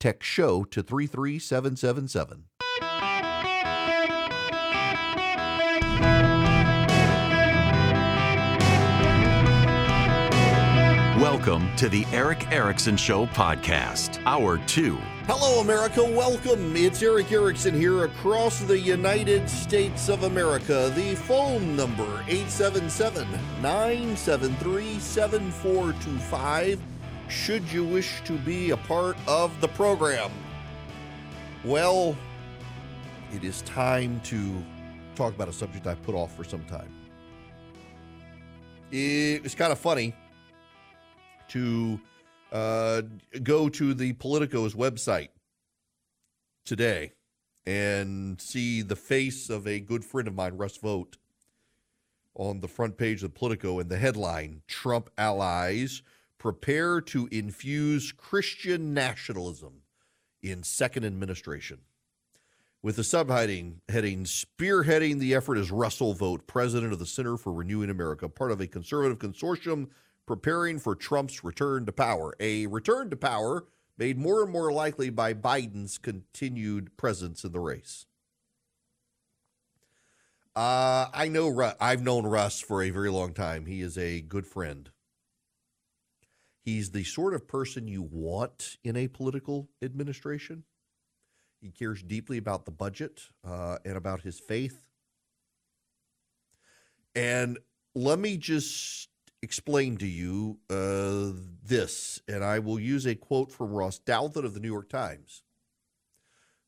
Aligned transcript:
Text 0.00 0.26
show 0.26 0.64
to 0.64 0.82
33777. 0.82 2.44
Welcome 11.20 11.76
to 11.76 11.90
the 11.90 12.06
Erick 12.12 12.50
Erickson 12.50 12.96
Show 12.96 13.26
podcast, 13.26 14.22
hour 14.24 14.56
two. 14.66 14.96
Hello, 15.26 15.60
America. 15.60 16.02
Welcome. 16.02 16.74
It's 16.74 17.02
Erick 17.02 17.30
Erickson 17.30 17.78
here 17.78 18.04
across 18.04 18.60
the 18.60 18.78
United 18.78 19.50
States 19.50 20.08
of 20.08 20.22
America. 20.22 20.90
The 20.96 21.14
phone 21.14 21.76
number 21.76 22.24
877 22.26 23.28
973 23.60 24.98
7425 24.98 26.80
should 27.30 27.70
you 27.70 27.84
wish 27.84 28.22
to 28.24 28.36
be 28.38 28.70
a 28.70 28.76
part 28.76 29.16
of 29.28 29.58
the 29.60 29.68
program. 29.68 30.30
Well, 31.64 32.16
it 33.32 33.44
is 33.44 33.62
time 33.62 34.20
to 34.24 34.64
talk 35.14 35.34
about 35.34 35.48
a 35.48 35.52
subject 35.52 35.86
I 35.86 35.94
put 35.94 36.14
off 36.14 36.34
for 36.36 36.44
some 36.44 36.64
time. 36.64 36.92
It's 38.90 39.54
kind 39.54 39.70
of 39.70 39.78
funny 39.78 40.14
to 41.48 42.00
uh, 42.50 43.02
go 43.42 43.68
to 43.68 43.94
the 43.94 44.12
Politico's 44.14 44.74
website 44.74 45.28
today 46.64 47.12
and 47.66 48.40
see 48.40 48.82
the 48.82 48.96
face 48.96 49.48
of 49.48 49.68
a 49.68 49.78
good 49.78 50.04
friend 50.04 50.26
of 50.26 50.34
mine, 50.34 50.56
Russ 50.56 50.76
Vought, 50.78 51.18
on 52.34 52.60
the 52.60 52.68
front 52.68 52.96
page 52.96 53.22
of 53.22 53.34
Politico 53.34 53.78
and 53.78 53.88
the 53.88 53.98
headline 53.98 54.62
Trump 54.66 55.10
allies 55.16 56.02
prepare 56.40 57.00
to 57.02 57.28
infuse 57.30 58.10
Christian 58.10 58.92
nationalism 58.92 59.82
in 60.42 60.64
second 60.64 61.04
administration. 61.04 61.78
With 62.82 62.96
the 62.96 63.02
subheading 63.02 63.74
heading 63.90 64.24
spearheading 64.24 65.18
the 65.18 65.34
effort 65.34 65.58
is 65.58 65.70
Russell 65.70 66.14
Vought, 66.14 66.46
president 66.46 66.94
of 66.94 66.98
the 66.98 67.04
Center 67.04 67.36
for 67.36 67.52
Renewing 67.52 67.90
America, 67.90 68.26
part 68.26 68.50
of 68.50 68.60
a 68.60 68.66
conservative 68.66 69.18
consortium 69.18 69.88
preparing 70.26 70.78
for 70.78 70.96
Trump's 70.96 71.44
return 71.44 71.84
to 71.84 71.92
power. 71.92 72.34
A 72.40 72.66
return 72.66 73.10
to 73.10 73.16
power 73.16 73.66
made 73.98 74.16
more 74.16 74.42
and 74.42 74.50
more 74.50 74.72
likely 74.72 75.10
by 75.10 75.34
Biden's 75.34 75.98
continued 75.98 76.96
presence 76.96 77.44
in 77.44 77.52
the 77.52 77.60
race. 77.60 78.06
Uh, 80.56 81.06
I 81.12 81.28
know 81.28 81.74
I've 81.78 82.02
known 82.02 82.24
Russ 82.24 82.60
for 82.60 82.82
a 82.82 82.90
very 82.90 83.10
long 83.10 83.34
time. 83.34 83.66
He 83.66 83.82
is 83.82 83.98
a 83.98 84.22
good 84.22 84.46
friend. 84.46 84.90
He's 86.62 86.90
the 86.90 87.04
sort 87.04 87.34
of 87.34 87.48
person 87.48 87.88
you 87.88 88.02
want 88.02 88.76
in 88.84 88.96
a 88.96 89.08
political 89.08 89.68
administration. 89.82 90.64
He 91.60 91.70
cares 91.70 92.02
deeply 92.02 92.38
about 92.38 92.64
the 92.64 92.70
budget 92.70 93.22
uh, 93.44 93.78
and 93.84 93.96
about 93.96 94.22
his 94.22 94.40
faith. 94.40 94.86
And 97.14 97.58
let 97.94 98.18
me 98.18 98.36
just 98.36 99.08
explain 99.42 99.96
to 99.98 100.06
you 100.06 100.58
uh, 100.68 101.32
this, 101.62 102.20
and 102.28 102.44
I 102.44 102.58
will 102.58 102.78
use 102.78 103.06
a 103.06 103.14
quote 103.14 103.50
from 103.50 103.72
Ross 103.72 103.98
Douthat 103.98 104.44
of 104.44 104.54
the 104.54 104.60
New 104.60 104.68
York 104.68 104.88
Times, 104.88 105.42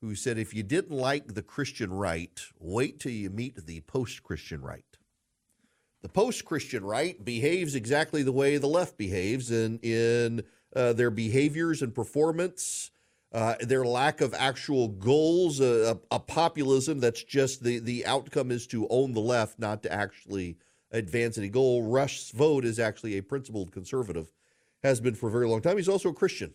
who 0.00 0.14
said, 0.14 0.38
If 0.38 0.54
you 0.54 0.62
didn't 0.62 0.96
like 0.96 1.34
the 1.34 1.42
Christian 1.42 1.92
right, 1.92 2.40
wait 2.58 2.98
till 2.98 3.12
you 3.12 3.30
meet 3.30 3.66
the 3.66 3.80
post 3.82 4.22
Christian 4.22 4.62
right. 4.62 4.91
The 6.02 6.08
post 6.08 6.44
Christian 6.44 6.84
right 6.84 7.24
behaves 7.24 7.74
exactly 7.74 8.22
the 8.22 8.32
way 8.32 8.58
the 8.58 8.66
left 8.66 8.98
behaves 8.98 9.50
in, 9.50 9.78
in 9.78 10.42
uh, 10.74 10.92
their 10.92 11.10
behaviors 11.10 11.80
and 11.80 11.94
performance. 11.94 12.90
Uh, 13.32 13.54
their 13.60 13.84
lack 13.84 14.20
of 14.20 14.34
actual 14.34 14.88
goals, 14.88 15.58
uh, 15.58 15.94
a, 16.10 16.16
a, 16.16 16.18
populism 16.18 17.00
that's 17.00 17.24
just 17.24 17.64
the, 17.64 17.78
the 17.78 18.04
outcome 18.04 18.50
is 18.50 18.66
to 18.66 18.86
own 18.90 19.14
the 19.14 19.20
left, 19.20 19.58
not 19.58 19.82
to 19.82 19.90
actually 19.90 20.58
advance 20.90 21.38
any 21.38 21.48
goal. 21.48 21.82
Russ 21.82 22.30
Vought 22.32 22.66
is 22.66 22.78
actually 22.78 23.16
a 23.16 23.22
principled 23.22 23.72
conservative, 23.72 24.30
has 24.82 25.00
been 25.00 25.14
for 25.14 25.28
a 25.28 25.32
very 25.32 25.46
long 25.46 25.62
time. 25.62 25.78
He's 25.78 25.88
also 25.88 26.10
a 26.10 26.14
Christian. 26.14 26.52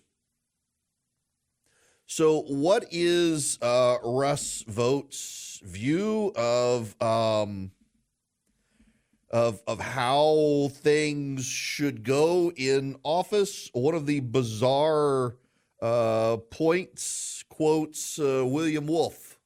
So, 2.05 2.41
what 2.43 2.85
is 2.91 3.57
uh, 3.61 3.97
Russ 4.03 4.63
Vought's 4.67 5.59
view 5.63 6.31
of 6.35 6.95
um, 7.01 7.71
of 9.29 9.61
of 9.67 9.79
how 9.79 10.69
things 10.73 11.45
should 11.45 12.03
go 12.03 12.51
in 12.55 12.97
office? 13.03 13.69
One 13.73 13.95
of 13.95 14.05
the 14.05 14.21
bizarre 14.21 15.35
uh, 15.81 16.37
points 16.49 17.43
quotes 17.49 18.19
uh, 18.19 18.43
William 18.45 18.87
Wolfe 18.87 19.37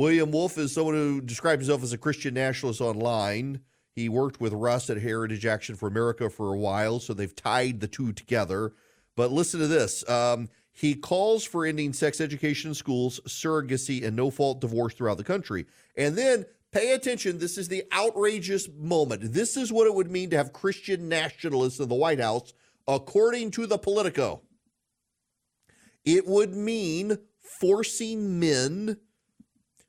William 0.00 0.30
Wolfe 0.30 0.56
is 0.56 0.72
someone 0.72 0.94
who 0.94 1.20
describes 1.20 1.66
himself 1.66 1.82
as 1.82 1.92
a 1.92 1.98
Christian 1.98 2.34
nationalist 2.34 2.80
online. 2.80 3.60
He 3.94 4.08
worked 4.08 4.40
with 4.40 4.52
Russ 4.52 4.88
at 4.88 4.96
Heritage 4.96 5.44
Action 5.44 5.74
for 5.74 5.88
America 5.88 6.30
for 6.30 6.54
a 6.54 6.56
while, 6.56 7.00
so 7.00 7.12
they've 7.12 7.34
tied 7.34 7.80
the 7.80 7.88
two 7.88 8.12
together. 8.12 8.72
But 9.16 9.32
listen 9.32 9.60
to 9.60 9.66
this. 9.66 10.08
Um, 10.08 10.48
he 10.72 10.94
calls 10.94 11.44
for 11.44 11.66
ending 11.66 11.92
sex 11.92 12.20
education 12.20 12.70
in 12.70 12.74
schools, 12.74 13.20
surrogacy, 13.26 14.02
and 14.02 14.16
no 14.16 14.30
fault 14.30 14.60
divorce 14.60 14.94
throughout 14.94 15.18
the 15.18 15.24
country. 15.24 15.66
And 15.96 16.16
then 16.16 16.46
pay 16.72 16.92
attention. 16.92 17.38
This 17.38 17.58
is 17.58 17.68
the 17.68 17.84
outrageous 17.92 18.68
moment. 18.78 19.32
This 19.32 19.56
is 19.56 19.72
what 19.72 19.86
it 19.86 19.94
would 19.94 20.10
mean 20.10 20.30
to 20.30 20.36
have 20.36 20.52
Christian 20.52 21.08
nationalists 21.08 21.80
in 21.80 21.88
the 21.88 21.94
White 21.94 22.20
House, 22.20 22.52
according 22.86 23.50
to 23.52 23.66
the 23.66 23.78
Politico. 23.78 24.42
It 26.04 26.26
would 26.26 26.54
mean 26.54 27.18
forcing 27.40 28.38
men 28.40 28.98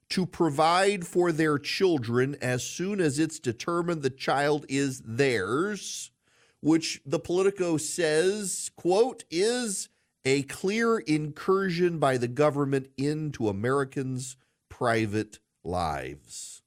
to 0.09 0.25
provide 0.25 1.07
for 1.07 1.31
their 1.31 1.57
children 1.57 2.35
as 2.41 2.63
soon 2.63 2.99
as 2.99 3.17
it's 3.17 3.39
determined 3.39 4.01
the 4.01 4.09
child 4.09 4.65
is 4.67 5.01
theirs, 5.05 6.11
which 6.59 7.01
the 7.05 7.19
Politico 7.19 7.77
says, 7.77 8.71
quote, 8.75 9.23
is 9.31 9.87
a 10.25 10.43
clear 10.43 10.99
incursion 10.99 11.97
by 11.97 12.17
the 12.17 12.27
government 12.27 12.89
into 12.97 13.47
Americans' 13.47 14.35
private 14.69 15.39
lives. 15.63 16.60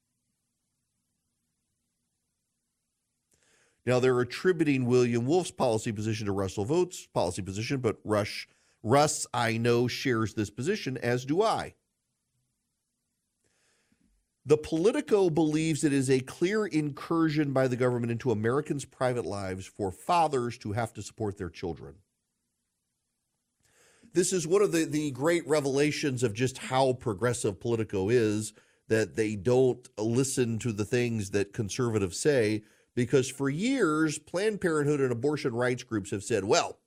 Now, 3.86 4.00
they're 4.00 4.20
attributing 4.20 4.86
William 4.86 5.26
Wolfe's 5.26 5.50
policy 5.50 5.92
position 5.92 6.26
to 6.26 6.32
Russell 6.32 6.64
Vought's 6.64 7.06
policy 7.06 7.42
position, 7.42 7.80
but 7.80 7.98
Rush, 8.02 8.48
Russ, 8.82 9.26
I 9.34 9.58
know, 9.58 9.88
shares 9.88 10.34
this 10.34 10.50
position, 10.50 10.96
as 10.98 11.24
do 11.24 11.42
I. 11.42 11.74
The 14.46 14.58
Politico 14.58 15.30
believes 15.30 15.84
it 15.84 15.92
is 15.92 16.10
a 16.10 16.20
clear 16.20 16.66
incursion 16.66 17.52
by 17.52 17.66
the 17.66 17.76
government 17.76 18.12
into 18.12 18.30
Americans' 18.30 18.84
private 18.84 19.24
lives 19.24 19.66
for 19.66 19.90
fathers 19.90 20.58
to 20.58 20.72
have 20.72 20.92
to 20.94 21.02
support 21.02 21.38
their 21.38 21.48
children. 21.48 21.94
This 24.12 24.32
is 24.32 24.46
one 24.46 24.62
of 24.62 24.72
the, 24.72 24.84
the 24.84 25.10
great 25.10 25.46
revelations 25.46 26.22
of 26.22 26.34
just 26.34 26.58
how 26.58 26.92
progressive 26.92 27.58
Politico 27.58 28.10
is 28.10 28.52
that 28.88 29.16
they 29.16 29.34
don't 29.34 29.88
listen 29.98 30.58
to 30.58 30.72
the 30.72 30.84
things 30.84 31.30
that 31.30 31.52
conservatives 31.52 32.18
say 32.18 32.62
because 32.94 33.30
for 33.30 33.48
years, 33.48 34.18
Planned 34.18 34.60
Parenthood 34.60 35.00
and 35.00 35.12
abortion 35.12 35.54
rights 35.54 35.82
groups 35.82 36.10
have 36.10 36.22
said, 36.22 36.44
well, 36.44 36.78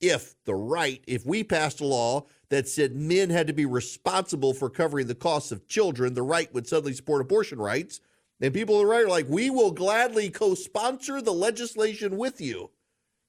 if 0.00 0.34
the 0.44 0.54
right, 0.54 1.02
if 1.06 1.24
we 1.24 1.44
passed 1.44 1.80
a 1.80 1.86
law 1.86 2.26
that 2.48 2.68
said 2.68 2.96
men 2.96 3.30
had 3.30 3.46
to 3.46 3.52
be 3.52 3.64
responsible 3.64 4.52
for 4.52 4.68
covering 4.68 5.06
the 5.06 5.14
costs 5.14 5.52
of 5.52 5.68
children, 5.68 6.14
the 6.14 6.22
right 6.22 6.52
would 6.52 6.66
suddenly 6.66 6.92
support 6.92 7.20
abortion 7.20 7.58
rights. 7.58 8.00
And 8.40 8.52
people 8.52 8.74
on 8.76 8.82
the 8.82 8.90
right 8.90 9.04
are 9.04 9.08
like, 9.08 9.28
we 9.28 9.48
will 9.48 9.70
gladly 9.70 10.28
co 10.28 10.54
sponsor 10.54 11.22
the 11.22 11.32
legislation 11.32 12.16
with 12.16 12.40
you. 12.40 12.70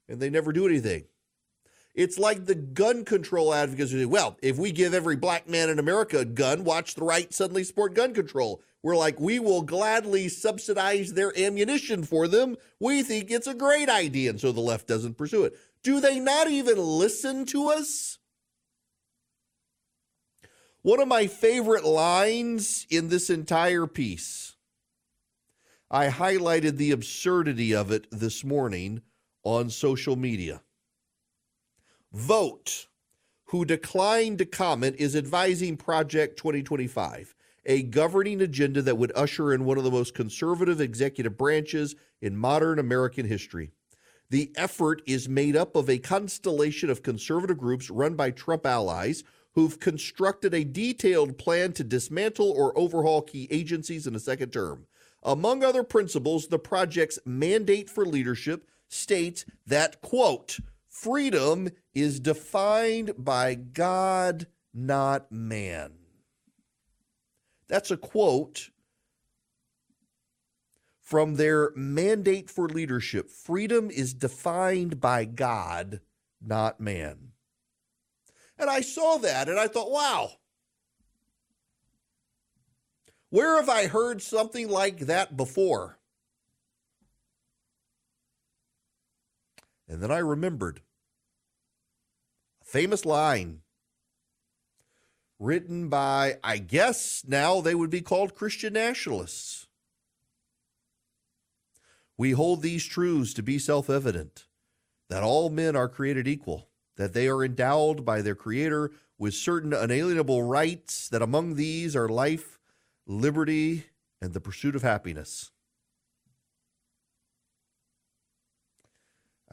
And 0.09 0.19
they 0.19 0.31
never 0.31 0.51
do 0.51 0.67
anything. 0.67 1.05
It's 1.95 2.17
like 2.17 2.45
the 2.45 2.55
gun 2.55 3.05
control 3.05 3.53
advocates 3.53 3.91
who 3.91 3.99
say, 3.99 4.05
well, 4.05 4.37
if 4.41 4.57
we 4.57 4.71
give 4.71 4.93
every 4.93 5.15
black 5.15 5.47
man 5.47 5.69
in 5.69 5.77
America 5.77 6.19
a 6.19 6.25
gun, 6.25 6.63
watch 6.63 6.95
the 6.95 7.03
right 7.03 7.31
suddenly 7.31 7.63
support 7.63 7.93
gun 7.93 8.13
control. 8.13 8.61
We're 8.81 8.97
like, 8.97 9.19
we 9.19 9.39
will 9.39 9.61
gladly 9.61 10.27
subsidize 10.27 11.13
their 11.13 11.37
ammunition 11.37 12.03
for 12.03 12.27
them. 12.27 12.57
We 12.79 13.03
think 13.03 13.29
it's 13.29 13.47
a 13.47 13.53
great 13.53 13.89
idea. 13.89 14.31
And 14.31 14.41
so 14.41 14.51
the 14.51 14.59
left 14.59 14.87
doesn't 14.87 15.17
pursue 15.17 15.43
it. 15.45 15.55
Do 15.83 15.99
they 15.99 16.19
not 16.19 16.49
even 16.49 16.77
listen 16.77 17.45
to 17.47 17.69
us? 17.69 18.17
One 20.81 20.99
of 20.99 21.07
my 21.07 21.27
favorite 21.27 21.85
lines 21.85 22.85
in 22.89 23.07
this 23.07 23.29
entire 23.29 23.87
piece, 23.87 24.55
I 25.89 26.07
highlighted 26.07 26.75
the 26.77 26.91
absurdity 26.91 27.73
of 27.73 27.91
it 27.91 28.07
this 28.11 28.43
morning 28.43 29.01
on 29.43 29.69
social 29.69 30.17
media. 30.17 30.61
Vought, 32.13 32.89
who 33.45 33.65
declined 33.65 34.37
to 34.37 34.45
comment, 34.45 34.97
is 34.99 35.15
advising 35.15 35.77
Project 35.77 36.37
2025, 36.37 37.33
a 37.65 37.81
governing 37.81 38.39
agenda 38.39 38.83
that 38.83 38.99
would 38.99 39.11
usher 39.15 39.51
in 39.51 39.65
one 39.65 39.79
of 39.79 39.83
the 39.83 39.89
most 39.89 40.13
conservative 40.13 40.79
executive 40.79 41.39
branches 41.39 41.95
in 42.21 42.37
modern 42.37 42.77
American 42.77 43.25
history. 43.25 43.71
The 44.29 44.51
effort 44.55 45.01
is 45.07 45.27
made 45.27 45.55
up 45.55 45.75
of 45.75 45.89
a 45.89 45.97
constellation 45.97 46.91
of 46.91 47.01
conservative 47.01 47.57
groups 47.57 47.89
run 47.89 48.13
by 48.13 48.29
Trump 48.29 48.67
allies 48.67 49.23
who've 49.55 49.79
constructed 49.79 50.53
a 50.53 50.63
detailed 50.63 51.39
plan 51.39 51.73
to 51.73 51.83
dismantle 51.83 52.51
or 52.51 52.77
overhaul 52.77 53.23
key 53.23 53.47
agencies 53.49 54.05
in 54.05 54.15
a 54.15 54.19
second 54.19 54.51
term. 54.51 54.85
Among 55.23 55.63
other 55.63 55.83
principles, 55.83 56.47
the 56.47 56.59
project's 56.59 57.17
mandate 57.25 57.89
for 57.89 58.05
leadership 58.05 58.67
states 58.87 59.45
that, 59.65 59.99
quote, 60.01 60.59
freedom 60.93 61.69
is 61.93 62.19
defined 62.19 63.13
by 63.17 63.55
God, 63.55 64.47
not 64.73 65.31
man. 65.31 65.93
That's 67.67 67.89
a 67.89 67.97
quote 67.97 68.69
from 71.01 71.35
their 71.35 71.71
mandate 71.75 72.49
for 72.49 72.69
leadership. 72.69 73.29
Freedom 73.29 73.89
is 73.89 74.13
defined 74.13 75.01
by 75.01 75.25
God, 75.25 75.99
not 76.39 76.79
man. 76.79 77.31
And 78.57 78.69
I 78.69 78.81
saw 78.81 79.17
that 79.17 79.49
and 79.49 79.59
I 79.59 79.67
thought, 79.67 79.91
wow, 79.91 80.29
where 83.29 83.55
have 83.57 83.67
I 83.67 83.87
heard 83.87 84.21
something 84.21 84.69
like 84.69 84.99
that 84.99 85.35
before? 85.35 85.97
And 89.87 90.01
then 90.01 90.11
I 90.11 90.19
remembered 90.19 90.81
a 92.61 92.65
famous 92.65 93.05
line 93.05 93.61
written 95.39 95.89
by, 95.89 96.37
I 96.43 96.57
guess 96.57 97.23
now 97.27 97.61
they 97.61 97.75
would 97.75 97.89
be 97.89 98.01
called 98.01 98.35
Christian 98.35 98.73
nationalists. 98.73 99.67
We 102.17 102.31
hold 102.31 102.61
these 102.61 102.85
truths 102.85 103.33
to 103.33 103.43
be 103.43 103.59
self 103.59 103.89
evident 103.89 104.45
that 105.09 105.23
all 105.23 105.49
men 105.49 105.75
are 105.75 105.89
created 105.89 106.27
equal, 106.27 106.69
that 106.95 107.13
they 107.13 107.27
are 107.27 107.43
endowed 107.43 108.05
by 108.05 108.21
their 108.21 108.35
Creator 108.35 108.91
with 109.17 109.33
certain 109.33 109.73
unalienable 109.73 110.43
rights, 110.43 111.09
that 111.09 111.21
among 111.21 111.55
these 111.55 111.95
are 111.95 112.09
life, 112.09 112.59
liberty, 113.05 113.85
and 114.21 114.33
the 114.33 114.39
pursuit 114.39 114.75
of 114.75 114.81
happiness. 114.81 115.51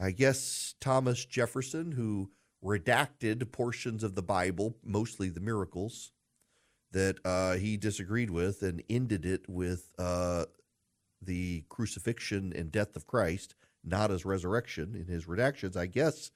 I 0.01 0.09
guess 0.11 0.73
Thomas 0.81 1.23
Jefferson, 1.25 1.91
who 1.91 2.31
redacted 2.63 3.51
portions 3.51 4.03
of 4.03 4.15
the 4.15 4.23
Bible, 4.23 4.75
mostly 4.83 5.29
the 5.29 5.39
miracles, 5.39 6.11
that 6.91 7.17
uh, 7.23 7.53
he 7.53 7.77
disagreed 7.77 8.31
with 8.31 8.63
and 8.63 8.81
ended 8.89 9.25
it 9.25 9.47
with 9.47 9.93
uh, 9.99 10.45
the 11.21 11.63
crucifixion 11.69 12.51
and 12.55 12.71
death 12.71 12.95
of 12.95 13.05
Christ, 13.05 13.53
not 13.83 14.09
as 14.09 14.25
resurrection 14.25 14.95
in 14.95 15.05
his 15.05 15.25
redactions. 15.25 15.77
I 15.77 15.85
guess 15.85 16.31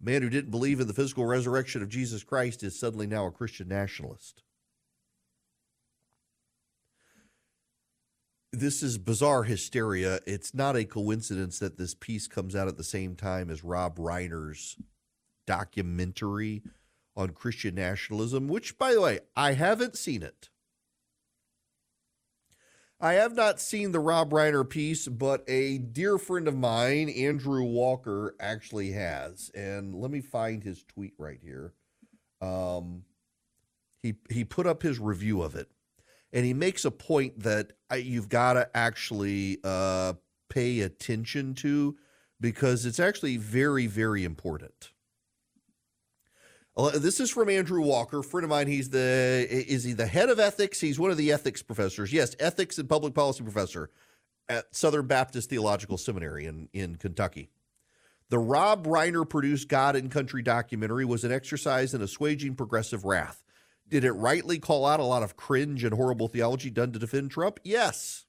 a 0.00 0.04
man 0.04 0.22
who 0.22 0.30
didn't 0.30 0.52
believe 0.52 0.78
in 0.78 0.86
the 0.86 0.94
physical 0.94 1.26
resurrection 1.26 1.82
of 1.82 1.88
Jesus 1.88 2.22
Christ 2.22 2.62
is 2.62 2.78
suddenly 2.78 3.08
now 3.08 3.26
a 3.26 3.32
Christian 3.32 3.66
nationalist. 3.66 4.44
This 8.52 8.82
is 8.82 8.96
bizarre 8.96 9.42
hysteria. 9.42 10.20
It's 10.26 10.54
not 10.54 10.76
a 10.76 10.84
coincidence 10.84 11.58
that 11.58 11.76
this 11.76 11.94
piece 11.94 12.26
comes 12.26 12.56
out 12.56 12.68
at 12.68 12.78
the 12.78 12.84
same 12.84 13.14
time 13.14 13.50
as 13.50 13.62
Rob 13.62 13.98
Reiner's 13.98 14.76
documentary 15.46 16.62
on 17.14 17.30
Christian 17.30 17.74
nationalism, 17.74 18.48
which, 18.48 18.78
by 18.78 18.94
the 18.94 19.00
way, 19.00 19.20
I 19.36 19.52
haven't 19.52 19.96
seen 19.96 20.22
it. 20.22 20.48
I 23.00 23.14
have 23.14 23.34
not 23.34 23.60
seen 23.60 23.92
the 23.92 24.00
Rob 24.00 24.30
Reiner 24.30 24.68
piece, 24.68 25.06
but 25.06 25.44
a 25.46 25.78
dear 25.78 26.18
friend 26.18 26.48
of 26.48 26.56
mine, 26.56 27.08
Andrew 27.10 27.62
Walker, 27.62 28.34
actually 28.40 28.92
has. 28.92 29.50
And 29.54 29.94
let 29.94 30.10
me 30.10 30.20
find 30.20 30.64
his 30.64 30.82
tweet 30.82 31.14
right 31.16 31.38
here. 31.40 31.74
Um, 32.40 33.04
he 34.02 34.14
he 34.30 34.44
put 34.44 34.66
up 34.66 34.82
his 34.82 34.98
review 34.98 35.42
of 35.42 35.54
it, 35.54 35.68
and 36.32 36.44
he 36.44 36.54
makes 36.54 36.84
a 36.84 36.90
point 36.90 37.40
that 37.40 37.72
you've 37.96 38.28
got 38.28 38.54
to 38.54 38.68
actually 38.74 39.58
uh, 39.64 40.14
pay 40.48 40.80
attention 40.80 41.54
to 41.54 41.96
because 42.40 42.86
it's 42.86 43.00
actually 43.00 43.36
very 43.36 43.86
very 43.86 44.24
important. 44.24 44.90
This 46.94 47.18
is 47.18 47.28
from 47.28 47.48
Andrew 47.48 47.80
Walker, 47.80 48.22
friend 48.22 48.44
of 48.44 48.50
mine. 48.50 48.68
He's 48.68 48.90
the 48.90 49.46
is 49.50 49.82
he 49.82 49.94
the 49.94 50.06
head 50.06 50.28
of 50.28 50.38
ethics? 50.38 50.80
He's 50.80 50.98
one 50.98 51.10
of 51.10 51.16
the 51.16 51.32
ethics 51.32 51.60
professors. 51.60 52.12
Yes, 52.12 52.36
ethics 52.38 52.78
and 52.78 52.88
public 52.88 53.14
policy 53.14 53.42
professor 53.42 53.90
at 54.48 54.74
Southern 54.74 55.06
Baptist 55.08 55.50
Theological 55.50 55.98
Seminary 55.98 56.46
in 56.46 56.68
in 56.72 56.94
Kentucky. 56.94 57.50
The 58.30 58.38
Rob 58.38 58.86
Reiner 58.86 59.28
produced 59.28 59.68
God 59.68 59.96
and 59.96 60.10
Country 60.10 60.42
documentary 60.42 61.04
was 61.04 61.24
an 61.24 61.32
exercise 61.32 61.94
in 61.94 62.02
assuaging 62.02 62.54
progressive 62.56 63.04
wrath. 63.04 63.42
Did 63.88 64.04
it 64.04 64.12
rightly 64.12 64.58
call 64.58 64.84
out 64.84 65.00
a 65.00 65.04
lot 65.04 65.22
of 65.22 65.36
cringe 65.36 65.82
and 65.82 65.94
horrible 65.94 66.28
theology 66.28 66.70
done 66.70 66.92
to 66.92 66.98
defend 66.98 67.30
Trump? 67.30 67.58
Yes. 67.64 68.26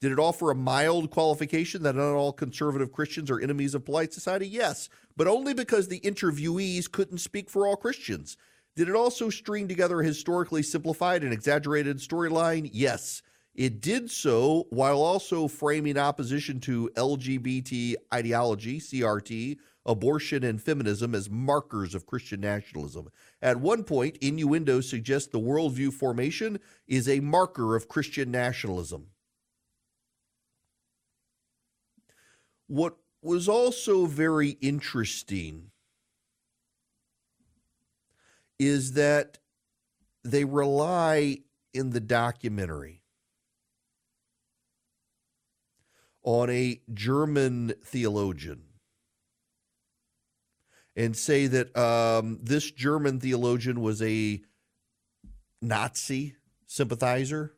Did 0.00 0.12
it 0.12 0.18
offer 0.18 0.50
a 0.50 0.54
mild 0.54 1.10
qualification 1.10 1.82
that 1.82 1.96
not 1.96 2.14
all 2.14 2.32
conservative 2.32 2.92
Christians 2.92 3.30
are 3.30 3.40
enemies 3.40 3.74
of 3.74 3.84
polite 3.84 4.12
society? 4.12 4.46
Yes, 4.46 4.88
but 5.16 5.26
only 5.26 5.52
because 5.52 5.88
the 5.88 6.00
interviewees 6.00 6.90
couldn't 6.90 7.18
speak 7.18 7.50
for 7.50 7.66
all 7.66 7.76
Christians. 7.76 8.36
Did 8.76 8.88
it 8.88 8.94
also 8.94 9.28
string 9.28 9.66
together 9.66 10.00
a 10.00 10.04
historically 10.04 10.62
simplified 10.62 11.24
and 11.24 11.32
exaggerated 11.32 11.98
storyline? 11.98 12.70
Yes. 12.72 13.22
It 13.56 13.80
did 13.80 14.08
so 14.08 14.68
while 14.70 15.02
also 15.02 15.48
framing 15.48 15.98
opposition 15.98 16.60
to 16.60 16.88
LGBT 16.94 17.96
ideology, 18.14 18.78
CRT, 18.78 19.56
abortion, 19.88 20.44
and 20.44 20.62
feminism 20.62 21.14
as 21.14 21.30
markers 21.30 21.94
of 21.94 22.06
Christian 22.06 22.40
nationalism. 22.40 23.08
At 23.40 23.56
one 23.56 23.82
point, 23.84 24.18
innuendo 24.20 24.82
suggests 24.82 25.30
the 25.30 25.40
worldview 25.40 25.92
formation 25.94 26.60
is 26.86 27.08
a 27.08 27.20
marker 27.20 27.74
of 27.74 27.88
Christian 27.88 28.30
nationalism. 28.30 29.06
What 32.66 32.98
was 33.22 33.48
also 33.48 34.04
very 34.04 34.50
interesting 34.60 35.70
is 38.58 38.92
that 38.92 39.38
they 40.22 40.44
rely 40.44 41.38
in 41.72 41.90
the 41.90 42.00
documentary 42.00 43.02
on 46.22 46.50
a 46.50 46.82
German 46.92 47.72
theologian 47.82 48.67
and 50.98 51.16
say 51.16 51.46
that 51.46 51.74
um, 51.76 52.40
this 52.42 52.72
German 52.72 53.20
theologian 53.20 53.80
was 53.80 54.02
a 54.02 54.42
Nazi 55.62 56.34
sympathizer 56.66 57.54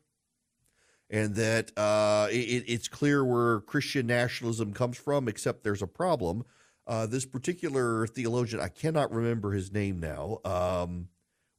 and 1.09 1.33
that 1.35 1.75
uh, 1.75 2.27
it, 2.29 2.65
it's 2.67 2.87
clear 2.87 3.25
where 3.25 3.61
Christian 3.61 4.05
nationalism 4.05 4.73
comes 4.73 4.95
from, 4.95 5.27
except 5.27 5.63
there's 5.63 5.81
a 5.81 5.87
problem. 5.87 6.43
Uh, 6.85 7.07
this 7.07 7.25
particular 7.25 8.05
theologian, 8.05 8.61
I 8.61 8.67
cannot 8.67 9.11
remember 9.11 9.51
his 9.53 9.73
name 9.73 9.99
now, 9.99 10.37
um, 10.45 11.07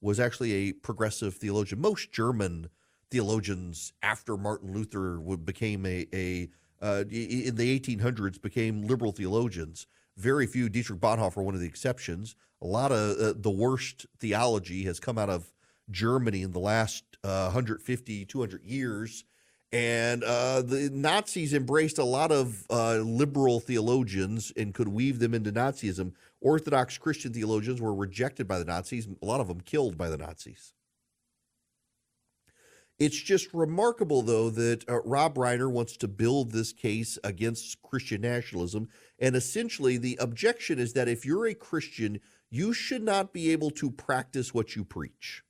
was 0.00 0.20
actually 0.20 0.52
a 0.52 0.72
progressive 0.72 1.34
theologian. 1.34 1.80
Most 1.80 2.12
German 2.12 2.68
theologians, 3.10 3.92
after 4.02 4.36
Martin 4.36 4.72
Luther 4.72 5.18
would 5.20 5.44
became 5.44 5.84
a, 5.84 6.06
a 6.14 6.48
uh, 6.80 7.04
in 7.10 7.56
the 7.56 7.80
1800s, 7.80 8.40
became 8.40 8.86
liberal 8.86 9.10
theologians. 9.10 9.88
Very 10.16 10.46
few. 10.46 10.68
Dietrich 10.68 11.00
Bonhoeffer, 11.00 11.42
one 11.42 11.54
of 11.54 11.60
the 11.60 11.66
exceptions. 11.66 12.36
A 12.60 12.66
lot 12.66 12.92
of 12.92 13.18
uh, 13.18 13.34
the 13.36 13.50
worst 13.50 14.06
theology 14.18 14.84
has 14.84 15.00
come 15.00 15.18
out 15.18 15.30
of 15.30 15.52
Germany 15.90 16.42
in 16.42 16.52
the 16.52 16.60
last 16.60 17.04
uh, 17.24 17.50
150, 17.50 18.24
200 18.24 18.62
years 18.64 19.24
and 19.72 20.22
uh, 20.22 20.60
the 20.60 20.90
Nazis 20.92 21.54
embraced 21.54 21.98
a 21.98 22.04
lot 22.04 22.30
of 22.30 22.64
uh, 22.68 22.96
liberal 22.96 23.58
theologians 23.58 24.52
and 24.56 24.74
could 24.74 24.88
weave 24.88 25.18
them 25.18 25.32
into 25.32 25.50
Nazism. 25.50 26.12
Orthodox 26.42 26.98
Christian 26.98 27.32
theologians 27.32 27.80
were 27.80 27.94
rejected 27.94 28.46
by 28.46 28.58
the 28.58 28.66
Nazis, 28.66 29.08
a 29.22 29.24
lot 29.24 29.40
of 29.40 29.48
them 29.48 29.62
killed 29.62 29.96
by 29.96 30.10
the 30.10 30.18
Nazis. 30.18 30.74
It's 33.02 33.20
just 33.20 33.52
remarkable, 33.52 34.22
though, 34.22 34.48
that 34.50 34.88
uh, 34.88 35.02
Rob 35.02 35.34
Reiner 35.34 35.68
wants 35.68 35.96
to 35.96 36.06
build 36.06 36.52
this 36.52 36.72
case 36.72 37.18
against 37.24 37.82
Christian 37.82 38.20
nationalism. 38.20 38.90
And 39.18 39.34
essentially, 39.34 39.96
the 39.96 40.16
objection 40.20 40.78
is 40.78 40.92
that 40.92 41.08
if 41.08 41.26
you're 41.26 41.48
a 41.48 41.54
Christian, 41.54 42.20
you 42.48 42.72
should 42.72 43.02
not 43.02 43.32
be 43.32 43.50
able 43.50 43.72
to 43.72 43.90
practice 43.90 44.54
what 44.54 44.76
you 44.76 44.84
preach. 44.84 45.42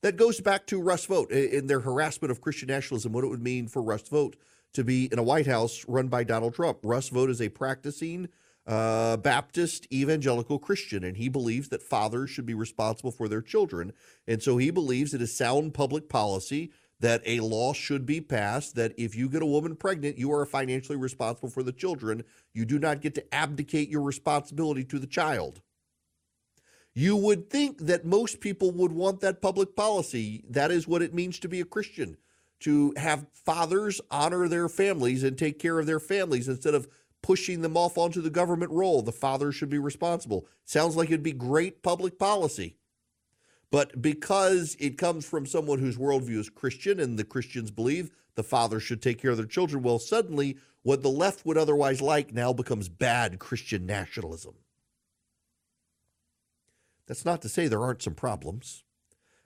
That 0.00 0.16
goes 0.16 0.40
back 0.40 0.66
to 0.68 0.80
Russ 0.80 1.04
Vought 1.04 1.30
in 1.30 1.66
their 1.66 1.80
harassment 1.80 2.30
of 2.30 2.40
Christian 2.40 2.68
nationalism, 2.68 3.12
what 3.12 3.24
it 3.24 3.28
would 3.28 3.42
mean 3.42 3.68
for 3.68 3.82
Russ 3.82 4.08
Vought 4.08 4.36
to 4.72 4.82
be 4.82 5.12
in 5.12 5.18
a 5.18 5.22
White 5.22 5.46
House 5.46 5.84
run 5.86 6.08
by 6.08 6.24
Donald 6.24 6.54
Trump. 6.54 6.78
Russ 6.84 7.10
Vought 7.10 7.28
is 7.28 7.42
a 7.42 7.50
practicing 7.50 8.30
uh, 8.68 9.16
Baptist 9.16 9.90
evangelical 9.90 10.58
Christian, 10.58 11.02
and 11.02 11.16
he 11.16 11.30
believes 11.30 11.70
that 11.70 11.82
fathers 11.82 12.28
should 12.28 12.44
be 12.44 12.54
responsible 12.54 13.10
for 13.10 13.26
their 13.26 13.40
children. 13.40 13.94
And 14.26 14.42
so 14.42 14.58
he 14.58 14.70
believes 14.70 15.14
it 15.14 15.22
is 15.22 15.34
sound 15.34 15.72
public 15.72 16.10
policy 16.10 16.70
that 17.00 17.22
a 17.24 17.40
law 17.40 17.72
should 17.72 18.04
be 18.04 18.20
passed 18.20 18.74
that 18.74 18.92
if 18.98 19.14
you 19.14 19.28
get 19.28 19.40
a 19.40 19.46
woman 19.46 19.74
pregnant, 19.74 20.18
you 20.18 20.30
are 20.32 20.44
financially 20.44 20.98
responsible 20.98 21.48
for 21.48 21.62
the 21.62 21.72
children. 21.72 22.24
You 22.52 22.66
do 22.66 22.78
not 22.78 23.00
get 23.00 23.14
to 23.14 23.34
abdicate 23.34 23.88
your 23.88 24.02
responsibility 24.02 24.84
to 24.84 24.98
the 24.98 25.06
child. 25.06 25.62
You 26.94 27.16
would 27.16 27.48
think 27.48 27.78
that 27.86 28.04
most 28.04 28.40
people 28.40 28.72
would 28.72 28.92
want 28.92 29.20
that 29.20 29.40
public 29.40 29.76
policy. 29.76 30.44
That 30.50 30.70
is 30.70 30.88
what 30.88 31.00
it 31.00 31.14
means 31.14 31.38
to 31.38 31.48
be 31.48 31.60
a 31.60 31.64
Christian, 31.64 32.18
to 32.60 32.92
have 32.96 33.26
fathers 33.32 34.00
honor 34.10 34.48
their 34.48 34.68
families 34.68 35.22
and 35.22 35.38
take 35.38 35.58
care 35.58 35.78
of 35.78 35.86
their 35.86 36.00
families 36.00 36.48
instead 36.48 36.74
of 36.74 36.88
pushing 37.22 37.62
them 37.62 37.76
off 37.76 37.98
onto 37.98 38.20
the 38.20 38.30
government 38.30 38.70
role. 38.70 39.02
The 39.02 39.12
father 39.12 39.52
should 39.52 39.70
be 39.70 39.78
responsible. 39.78 40.46
Sounds 40.64 40.96
like 40.96 41.08
it'd 41.08 41.22
be 41.22 41.32
great 41.32 41.82
public 41.82 42.18
policy. 42.18 42.76
But 43.70 44.00
because 44.00 44.76
it 44.80 44.96
comes 44.96 45.26
from 45.26 45.44
someone 45.44 45.78
whose 45.78 45.98
worldview 45.98 46.38
is 46.38 46.48
Christian 46.48 47.00
and 47.00 47.18
the 47.18 47.24
Christians 47.24 47.70
believe 47.70 48.10
the 48.34 48.42
father 48.42 48.80
should 48.80 49.02
take 49.02 49.20
care 49.20 49.32
of 49.32 49.36
their 49.36 49.46
children, 49.46 49.82
well, 49.82 49.98
suddenly 49.98 50.56
what 50.82 51.02
the 51.02 51.10
left 51.10 51.44
would 51.44 51.58
otherwise 51.58 52.00
like 52.00 52.32
now 52.32 52.52
becomes 52.52 52.88
bad 52.88 53.38
Christian 53.38 53.84
nationalism. 53.84 54.54
That's 57.06 57.24
not 57.24 57.42
to 57.42 57.48
say 57.48 57.68
there 57.68 57.82
aren't 57.82 58.02
some 58.02 58.14
problems. 58.14 58.84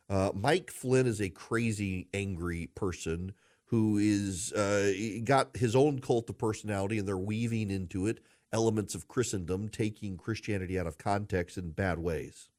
Uh, 0.08 0.30
Mike 0.34 0.70
Flynn 0.70 1.06
is 1.06 1.20
a 1.20 1.30
crazy, 1.30 2.08
angry 2.12 2.68
person 2.74 3.32
who 3.72 3.96
is 3.96 4.52
uh, 4.52 4.92
got 5.24 5.56
his 5.56 5.74
own 5.74 5.98
cult 5.98 6.28
of 6.28 6.36
personality, 6.36 6.98
and 6.98 7.08
they're 7.08 7.16
weaving 7.16 7.70
into 7.70 8.06
it 8.06 8.20
elements 8.52 8.94
of 8.94 9.08
Christendom, 9.08 9.70
taking 9.70 10.18
Christianity 10.18 10.78
out 10.78 10.86
of 10.86 10.98
context 10.98 11.56
in 11.56 11.70
bad 11.70 11.98
ways. 11.98 12.50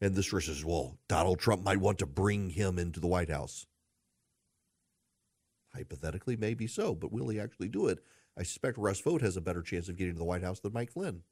And 0.00 0.16
this 0.16 0.30
says, 0.30 0.64
well, 0.64 0.98
Donald 1.06 1.38
Trump 1.38 1.62
might 1.62 1.78
want 1.78 2.00
to 2.00 2.06
bring 2.06 2.50
him 2.50 2.76
into 2.76 2.98
the 2.98 3.06
White 3.06 3.30
House. 3.30 3.66
Hypothetically, 5.72 6.36
maybe 6.36 6.66
so, 6.66 6.96
but 6.96 7.12
will 7.12 7.28
he 7.28 7.38
actually 7.38 7.68
do 7.68 7.86
it? 7.86 8.00
I 8.36 8.42
suspect 8.42 8.78
Russ 8.78 9.00
Vought 9.00 9.22
has 9.22 9.36
a 9.36 9.40
better 9.40 9.62
chance 9.62 9.88
of 9.88 9.96
getting 9.96 10.14
to 10.14 10.18
the 10.18 10.24
White 10.24 10.42
House 10.42 10.58
than 10.58 10.72
Mike 10.72 10.90
Flynn. 10.90 11.22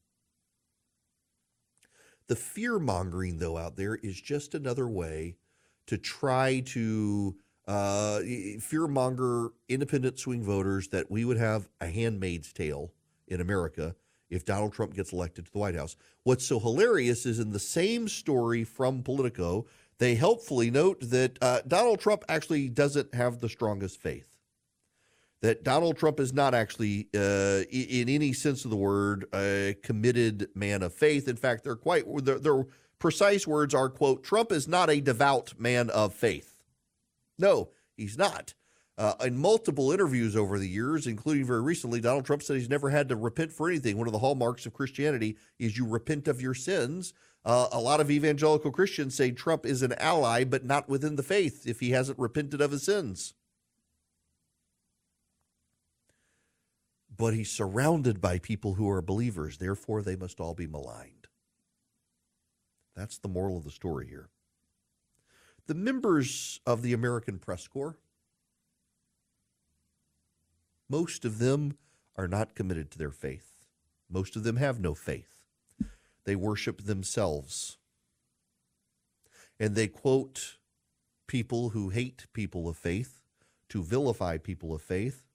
The 2.28 2.36
fear 2.36 2.78
mongering, 2.78 3.38
though, 3.38 3.58
out 3.58 3.74
there 3.74 3.96
is 3.96 4.20
just 4.20 4.54
another 4.54 4.88
way 4.88 5.34
to 5.88 5.98
try 5.98 6.60
to 6.66 7.34
uh, 7.68 8.20
fearmonger 8.58 9.50
independent 9.68 10.18
swing 10.18 10.42
voters 10.42 10.88
that 10.88 11.10
we 11.10 11.24
would 11.24 11.36
have 11.36 11.68
a 11.80 11.86
handmaid's 11.86 12.52
tale 12.52 12.92
in 13.28 13.40
America 13.40 13.94
if 14.30 14.44
Donald 14.44 14.72
Trump 14.72 14.94
gets 14.94 15.12
elected 15.12 15.46
to 15.46 15.52
the 15.52 15.58
White 15.58 15.74
House. 15.74 15.94
What's 16.22 16.46
so 16.46 16.58
hilarious 16.58 17.26
is 17.26 17.38
in 17.38 17.50
the 17.50 17.58
same 17.58 18.08
story 18.08 18.64
from 18.64 19.02
Politico, 19.02 19.66
they 19.98 20.14
helpfully 20.14 20.70
note 20.70 21.00
that 21.10 21.38
uh, 21.42 21.60
Donald 21.66 22.00
Trump 22.00 22.24
actually 22.28 22.68
doesn't 22.68 23.14
have 23.14 23.40
the 23.40 23.48
strongest 23.48 24.00
faith. 24.00 24.36
That 25.40 25.62
Donald 25.62 25.96
Trump 25.96 26.18
is 26.20 26.32
not 26.32 26.54
actually, 26.54 27.08
uh, 27.14 27.62
in 27.70 28.08
any 28.08 28.32
sense 28.32 28.64
of 28.64 28.70
the 28.70 28.76
word, 28.76 29.26
a 29.34 29.76
committed 29.82 30.48
man 30.54 30.82
of 30.82 30.94
faith. 30.94 31.28
In 31.28 31.36
fact, 31.36 31.64
they're 31.64 31.76
quite 31.76 32.04
their, 32.24 32.38
their 32.38 32.64
precise 32.98 33.46
words 33.46 33.72
are, 33.72 33.88
"quote 33.88 34.24
Trump 34.24 34.50
is 34.50 34.66
not 34.66 34.90
a 34.90 35.00
devout 35.00 35.54
man 35.58 35.90
of 35.90 36.12
faith." 36.12 36.47
No, 37.38 37.70
he's 37.96 38.18
not. 38.18 38.54
Uh, 38.98 39.14
in 39.20 39.38
multiple 39.38 39.92
interviews 39.92 40.34
over 40.34 40.58
the 40.58 40.68
years, 40.68 41.06
including 41.06 41.44
very 41.44 41.62
recently, 41.62 42.00
Donald 42.00 42.24
Trump 42.24 42.42
said 42.42 42.56
he's 42.56 42.68
never 42.68 42.90
had 42.90 43.08
to 43.08 43.16
repent 43.16 43.52
for 43.52 43.68
anything. 43.68 43.96
One 43.96 44.08
of 44.08 44.12
the 44.12 44.18
hallmarks 44.18 44.66
of 44.66 44.74
Christianity 44.74 45.36
is 45.56 45.78
you 45.78 45.86
repent 45.86 46.26
of 46.26 46.42
your 46.42 46.54
sins. 46.54 47.14
Uh, 47.44 47.68
a 47.70 47.78
lot 47.78 48.00
of 48.00 48.10
evangelical 48.10 48.72
Christians 48.72 49.14
say 49.14 49.30
Trump 49.30 49.64
is 49.64 49.82
an 49.82 49.92
ally, 49.98 50.42
but 50.42 50.64
not 50.64 50.88
within 50.88 51.14
the 51.14 51.22
faith 51.22 51.64
if 51.64 51.78
he 51.78 51.90
hasn't 51.90 52.18
repented 52.18 52.60
of 52.60 52.72
his 52.72 52.82
sins. 52.82 53.34
But 57.16 57.34
he's 57.34 57.52
surrounded 57.52 58.20
by 58.20 58.40
people 58.40 58.74
who 58.74 58.90
are 58.90 59.00
believers, 59.00 59.58
therefore, 59.58 60.02
they 60.02 60.16
must 60.16 60.40
all 60.40 60.54
be 60.54 60.66
maligned. 60.66 61.28
That's 62.96 63.18
the 63.18 63.28
moral 63.28 63.58
of 63.58 63.64
the 63.64 63.70
story 63.70 64.08
here 64.08 64.28
the 65.68 65.74
members 65.74 66.60
of 66.66 66.82
the 66.82 66.94
American 66.94 67.38
Press 67.38 67.68
Corps, 67.68 67.96
most 70.88 71.26
of 71.26 71.38
them 71.38 71.76
are 72.16 72.26
not 72.26 72.54
committed 72.54 72.90
to 72.90 72.98
their 72.98 73.10
faith. 73.10 73.52
Most 74.10 74.34
of 74.34 74.44
them 74.44 74.56
have 74.56 74.80
no 74.80 74.94
faith. 74.94 75.44
They 76.24 76.34
worship 76.34 76.84
themselves. 76.84 77.76
And 79.60 79.74
they 79.74 79.88
quote 79.88 80.56
people 81.26 81.70
who 81.70 81.90
hate 81.90 82.26
people 82.32 82.66
of 82.66 82.78
faith 82.78 83.20
to 83.68 83.82
vilify 83.82 84.38
people 84.38 84.74
of 84.74 84.80
faith. 84.80 85.26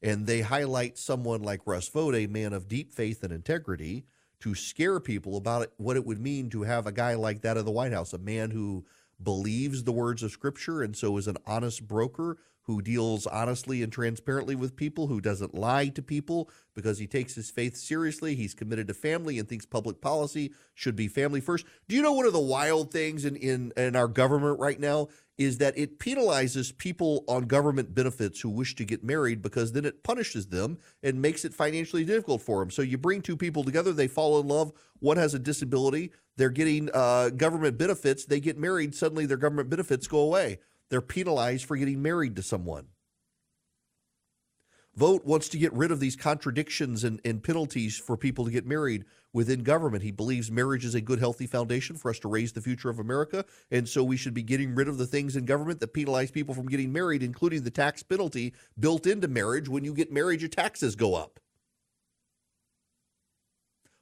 And 0.00 0.26
they 0.26 0.40
highlight 0.40 0.96
someone 0.96 1.42
like 1.42 1.66
Russ 1.66 1.88
Vought, 1.88 2.14
a 2.14 2.26
man 2.26 2.54
of 2.54 2.68
deep 2.68 2.90
faith 2.94 3.22
and 3.22 3.32
integrity, 3.32 4.06
to 4.40 4.54
scare 4.54 5.00
people 5.00 5.36
about 5.36 5.72
what 5.76 5.96
it 5.96 6.06
would 6.06 6.20
mean 6.20 6.48
to 6.50 6.62
have 6.62 6.86
a 6.86 6.92
guy 6.92 7.14
like 7.14 7.42
that 7.42 7.58
in 7.58 7.66
the 7.66 7.70
White 7.70 7.92
House, 7.92 8.14
a 8.14 8.18
man 8.18 8.50
who 8.50 8.86
believes 9.22 9.84
the 9.84 9.92
words 9.92 10.22
of 10.22 10.30
Scripture 10.30 10.82
and 10.82 10.96
so 10.96 11.16
is 11.16 11.26
an 11.26 11.36
honest 11.46 11.86
broker 11.86 12.38
who 12.68 12.82
deals 12.82 13.26
honestly 13.26 13.82
and 13.82 13.90
transparently 13.90 14.54
with 14.54 14.76
people, 14.76 15.06
who 15.06 15.22
doesn't 15.22 15.54
lie 15.54 15.88
to 15.88 16.02
people 16.02 16.50
because 16.74 16.98
he 16.98 17.06
takes 17.06 17.34
his 17.34 17.50
faith 17.50 17.74
seriously. 17.74 18.34
He's 18.34 18.52
committed 18.52 18.88
to 18.88 18.94
family 18.94 19.38
and 19.38 19.48
thinks 19.48 19.64
public 19.64 20.02
policy 20.02 20.52
should 20.74 20.94
be 20.94 21.08
family 21.08 21.40
first. 21.40 21.64
Do 21.88 21.96
you 21.96 22.02
know 22.02 22.12
one 22.12 22.26
of 22.26 22.34
the 22.34 22.38
wild 22.38 22.92
things 22.92 23.24
in, 23.24 23.36
in, 23.36 23.72
in 23.74 23.96
our 23.96 24.06
government 24.06 24.60
right 24.60 24.78
now 24.78 25.08
is 25.38 25.58
that 25.58 25.78
it 25.78 26.00
penalizes 26.00 26.76
people 26.76 27.24
on 27.28 27.44
government 27.44 27.94
benefits 27.94 28.40
who 28.40 28.50
wish 28.50 28.74
to 28.74 28.84
get 28.84 29.04
married 29.04 29.40
because 29.40 29.72
then 29.72 29.84
it 29.84 30.02
punishes 30.02 30.48
them 30.48 30.78
and 31.02 31.22
makes 31.22 31.44
it 31.44 31.54
financially 31.54 32.04
difficult 32.04 32.42
for 32.42 32.58
them. 32.58 32.70
So 32.70 32.82
you 32.82 32.98
bring 32.98 33.22
two 33.22 33.36
people 33.36 33.62
together, 33.62 33.92
they 33.92 34.08
fall 34.08 34.40
in 34.40 34.48
love, 34.48 34.72
one 34.98 35.16
has 35.16 35.34
a 35.34 35.38
disability, 35.38 36.10
they're 36.36 36.50
getting 36.50 36.90
uh, 36.92 37.30
government 37.30 37.78
benefits, 37.78 38.24
they 38.24 38.40
get 38.40 38.58
married, 38.58 38.94
suddenly 38.94 39.26
their 39.26 39.36
government 39.36 39.70
benefits 39.70 40.08
go 40.08 40.18
away. 40.18 40.58
They're 40.90 41.00
penalized 41.00 41.66
for 41.66 41.76
getting 41.76 42.02
married 42.02 42.34
to 42.36 42.42
someone. 42.42 42.86
Vought 44.98 45.24
wants 45.24 45.48
to 45.50 45.58
get 45.58 45.72
rid 45.74 45.92
of 45.92 46.00
these 46.00 46.16
contradictions 46.16 47.04
and, 47.04 47.20
and, 47.24 47.40
penalties 47.40 47.96
for 47.96 48.16
people 48.16 48.44
to 48.44 48.50
get 48.50 48.66
married 48.66 49.04
within 49.32 49.62
government. 49.62 50.02
He 50.02 50.10
believes 50.10 50.50
marriage 50.50 50.84
is 50.84 50.96
a 50.96 51.00
good, 51.00 51.20
healthy 51.20 51.46
foundation 51.46 51.94
for 51.94 52.10
us 52.10 52.18
to 52.18 52.28
raise 52.28 52.50
the 52.50 52.60
future 52.60 52.90
of 52.90 52.98
America. 52.98 53.44
And 53.70 53.88
so 53.88 54.02
we 54.02 54.16
should 54.16 54.34
be 54.34 54.42
getting 54.42 54.74
rid 54.74 54.88
of 54.88 54.98
the 54.98 55.06
things 55.06 55.36
in 55.36 55.44
government 55.44 55.78
that 55.78 55.94
penalize 55.94 56.32
people 56.32 56.52
from 56.52 56.66
getting 56.66 56.92
married, 56.92 57.22
including 57.22 57.62
the 57.62 57.70
tax 57.70 58.02
penalty 58.02 58.54
built 58.80 59.06
into 59.06 59.28
marriage. 59.28 59.68
When 59.68 59.84
you 59.84 59.94
get 59.94 60.12
married, 60.12 60.40
your 60.40 60.48
taxes 60.48 60.96
go 60.96 61.14
up. 61.14 61.38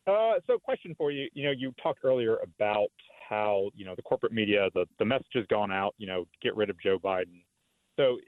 Uh, 0.09 0.41
so, 0.49 0.59
question 0.59 0.97
for 0.99 1.13
you. 1.13 1.29
You 1.35 1.45
know, 1.45 1.53
you 1.53 1.73
talked 1.81 2.01
earlier 2.03 2.39
about 2.43 2.89
how 3.29 3.71
you 3.77 3.85
know 3.85 3.95
the 3.95 4.03
corporate 4.03 4.33
media, 4.33 4.69
the 4.75 4.87
the 4.99 5.05
message 5.05 5.29
has 5.35 5.47
gone 5.47 5.71
out. 5.71 5.95
You 5.99 6.09
know, 6.09 6.25
get 6.43 6.57
rid 6.57 6.71
of 6.71 6.81
Joe 6.81 6.99
Biden. 6.99 7.45
So, 7.97 8.19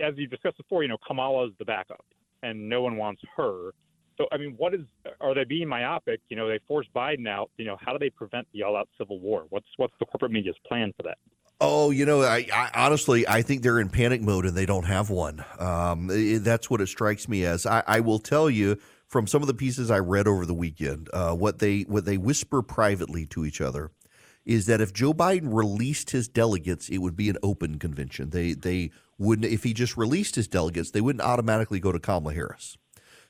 as 0.00 0.14
you 0.16 0.26
discussed 0.28 0.56
before, 0.56 0.82
you 0.84 0.88
know, 0.88 0.96
Kamala 1.06 1.48
is 1.48 1.52
the 1.58 1.66
backup, 1.66 2.06
and 2.42 2.66
no 2.68 2.82
one 2.82 2.96
wants 2.96 3.22
her. 3.36 3.72
So, 4.18 4.26
I 4.32 4.36
mean, 4.36 4.54
what 4.56 4.74
is 4.74 4.80
are 5.20 5.32
they 5.32 5.44
being 5.44 5.68
myopic? 5.68 6.20
You 6.28 6.36
know, 6.36 6.48
they 6.48 6.58
force 6.66 6.86
Biden 6.94 7.28
out. 7.28 7.50
You 7.56 7.66
know, 7.66 7.76
how 7.80 7.92
do 7.92 7.98
they 7.98 8.10
prevent 8.10 8.48
the 8.52 8.64
all-out 8.64 8.88
civil 8.98 9.20
war? 9.20 9.46
What's 9.48 9.68
what's 9.76 9.94
the 10.00 10.06
corporate 10.06 10.32
media's 10.32 10.56
plan 10.66 10.92
for 10.96 11.04
that? 11.04 11.18
Oh, 11.60 11.90
you 11.90 12.04
know, 12.04 12.22
I, 12.22 12.46
I, 12.52 12.70
honestly 12.74 13.26
I 13.26 13.42
think 13.42 13.62
they're 13.62 13.80
in 13.80 13.88
panic 13.88 14.20
mode 14.20 14.46
and 14.46 14.56
they 14.56 14.66
don't 14.66 14.84
have 14.84 15.10
one. 15.10 15.44
Um, 15.58 16.08
it, 16.10 16.44
that's 16.44 16.70
what 16.70 16.80
it 16.80 16.86
strikes 16.86 17.28
me 17.28 17.44
as. 17.44 17.66
I, 17.66 17.82
I, 17.84 18.00
will 18.00 18.20
tell 18.20 18.48
you 18.48 18.78
from 19.08 19.26
some 19.26 19.42
of 19.42 19.48
the 19.48 19.54
pieces 19.54 19.90
I 19.90 19.98
read 19.98 20.28
over 20.28 20.46
the 20.46 20.54
weekend, 20.54 21.08
uh, 21.12 21.34
what 21.34 21.58
they 21.58 21.82
what 21.82 22.04
they 22.04 22.16
whisper 22.16 22.62
privately 22.62 23.26
to 23.26 23.44
each 23.44 23.60
other 23.60 23.90
is 24.44 24.66
that 24.66 24.80
if 24.80 24.92
Joe 24.92 25.12
Biden 25.12 25.52
released 25.52 26.10
his 26.10 26.28
delegates, 26.28 26.88
it 26.88 26.98
would 26.98 27.16
be 27.16 27.28
an 27.28 27.36
open 27.42 27.78
convention. 27.78 28.30
They 28.30 28.52
they 28.52 28.90
wouldn't 29.18 29.52
if 29.52 29.64
he 29.64 29.74
just 29.74 29.96
released 29.96 30.36
his 30.36 30.48
delegates, 30.48 30.92
they 30.92 31.00
wouldn't 31.00 31.22
automatically 31.22 31.80
go 31.80 31.92
to 31.92 31.98
Kamala 31.98 32.34
Harris. 32.34 32.76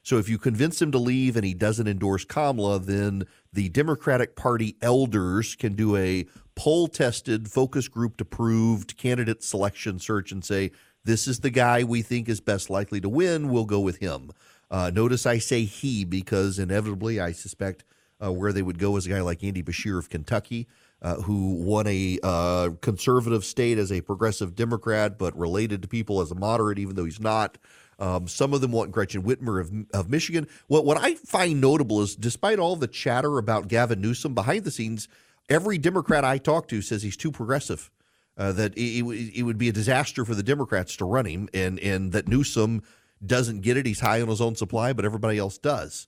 So 0.08 0.16
if 0.16 0.26
you 0.26 0.38
convince 0.38 0.80
him 0.80 0.90
to 0.92 0.98
leave 0.98 1.36
and 1.36 1.44
he 1.44 1.52
doesn't 1.52 1.86
endorse 1.86 2.24
Kamala, 2.24 2.78
then 2.78 3.24
the 3.52 3.68
Democratic 3.68 4.36
Party 4.36 4.74
elders 4.80 5.54
can 5.54 5.74
do 5.74 5.96
a 5.96 6.24
poll 6.54 6.88
tested, 6.88 7.50
focus 7.50 7.88
group 7.88 8.18
approved 8.18 8.96
candidate 8.96 9.42
selection 9.42 9.98
search 9.98 10.32
and 10.32 10.42
say, 10.42 10.70
this 11.04 11.28
is 11.28 11.40
the 11.40 11.50
guy 11.50 11.84
we 11.84 12.00
think 12.00 12.26
is 12.26 12.40
best 12.40 12.70
likely 12.70 13.02
to 13.02 13.08
win. 13.10 13.50
We'll 13.50 13.66
go 13.66 13.80
with 13.80 13.98
him. 13.98 14.30
Uh, 14.70 14.90
notice 14.94 15.26
I 15.26 15.36
say 15.36 15.64
he 15.64 16.06
because 16.06 16.58
inevitably 16.58 17.20
I 17.20 17.32
suspect 17.32 17.84
uh, 18.18 18.32
where 18.32 18.54
they 18.54 18.62
would 18.62 18.78
go 18.78 18.96
is 18.96 19.04
a 19.04 19.10
guy 19.10 19.20
like 19.20 19.44
Andy 19.44 19.62
Beshear 19.62 19.98
of 19.98 20.08
Kentucky. 20.08 20.68
Uh, 21.00 21.14
who 21.14 21.52
won 21.52 21.86
a 21.86 22.18
uh, 22.24 22.70
conservative 22.80 23.44
state 23.44 23.78
as 23.78 23.92
a 23.92 24.00
progressive 24.00 24.56
Democrat, 24.56 25.16
but 25.16 25.38
related 25.38 25.80
to 25.80 25.86
people 25.86 26.20
as 26.20 26.32
a 26.32 26.34
moderate, 26.34 26.76
even 26.76 26.96
though 26.96 27.04
he's 27.04 27.20
not. 27.20 27.56
Um, 27.98 28.28
some 28.28 28.54
of 28.54 28.60
them 28.60 28.72
want 28.72 28.92
Gretchen 28.92 29.22
Whitmer 29.22 29.60
of, 29.60 29.72
of 29.92 30.08
Michigan. 30.08 30.46
What 30.68 30.84
what 30.84 30.98
I 30.98 31.14
find 31.14 31.60
notable 31.60 32.00
is, 32.00 32.14
despite 32.14 32.58
all 32.58 32.76
the 32.76 32.86
chatter 32.86 33.38
about 33.38 33.68
Gavin 33.68 34.00
Newsom 34.00 34.34
behind 34.34 34.64
the 34.64 34.70
scenes, 34.70 35.08
every 35.48 35.78
Democrat 35.78 36.24
I 36.24 36.38
talk 36.38 36.68
to 36.68 36.80
says 36.80 37.02
he's 37.02 37.16
too 37.16 37.32
progressive. 37.32 37.90
Uh, 38.36 38.52
that 38.52 38.72
it, 38.78 39.04
it, 39.34 39.42
would 39.42 39.58
be 39.58 39.68
a 39.68 39.72
disaster 39.72 40.24
for 40.24 40.32
the 40.32 40.44
Democrats 40.44 40.94
to 40.94 41.04
run 41.04 41.26
him, 41.26 41.48
and 41.52 41.80
and 41.80 42.12
that 42.12 42.28
Newsom 42.28 42.84
doesn't 43.24 43.62
get 43.62 43.76
it. 43.76 43.84
He's 43.84 43.98
high 43.98 44.22
on 44.22 44.28
his 44.28 44.40
own 44.40 44.54
supply, 44.54 44.92
but 44.92 45.04
everybody 45.04 45.38
else 45.38 45.58
does. 45.58 46.06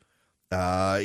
Uh, 0.53 1.01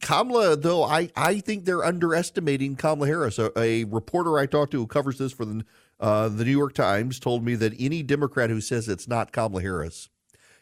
Kamala, 0.00 0.56
though, 0.56 0.84
I, 0.84 1.10
I 1.16 1.40
think 1.40 1.66
they're 1.66 1.84
underestimating 1.84 2.76
Kamala 2.76 3.06
Harris. 3.06 3.38
A, 3.38 3.50
a 3.58 3.84
reporter 3.84 4.38
I 4.38 4.46
talked 4.46 4.72
to 4.72 4.78
who 4.78 4.86
covers 4.86 5.18
this 5.18 5.32
for 5.32 5.44
the 5.44 5.66
uh, 5.98 6.30
the 6.30 6.46
New 6.46 6.50
York 6.50 6.72
Times 6.72 7.20
told 7.20 7.44
me 7.44 7.54
that 7.56 7.74
any 7.78 8.02
Democrat 8.02 8.48
who 8.48 8.62
says 8.62 8.88
it's 8.88 9.06
not 9.06 9.32
Kamala 9.32 9.60
Harris 9.60 10.08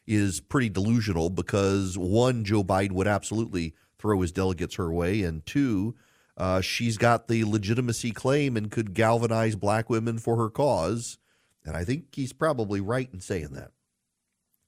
is 0.09 0.41
pretty 0.41 0.71
delusional 0.71 1.29
because 1.29 1.99
one, 1.99 2.43
Joe 2.43 2.65
Biden 2.65 2.93
would 2.93 3.07
absolutely 3.07 3.75
throw 3.99 4.21
his 4.23 4.33
delegates 4.33 4.77
her 4.77 4.91
way, 4.91 5.23
and 5.23 5.45
two, 5.45 5.95
uh, 6.37 6.61
she's 6.63 6.97
got 6.97 7.29
the 7.29 7.45
legitimacy 7.45 8.13
claim 8.13 8.57
and 8.57 8.71
could 8.71 8.95
galvanize 8.95 9.55
black 9.55 9.91
women 9.91 10.19
for 10.19 10.37
her 10.37 10.49
cause. 10.49 11.19
And 11.65 11.77
I 11.77 11.85
think 11.85 12.15
he's 12.15 12.33
probably 12.33 12.81
right 12.81 13.11
in 13.13 13.21
saying 13.21 13.51
that. 13.53 13.73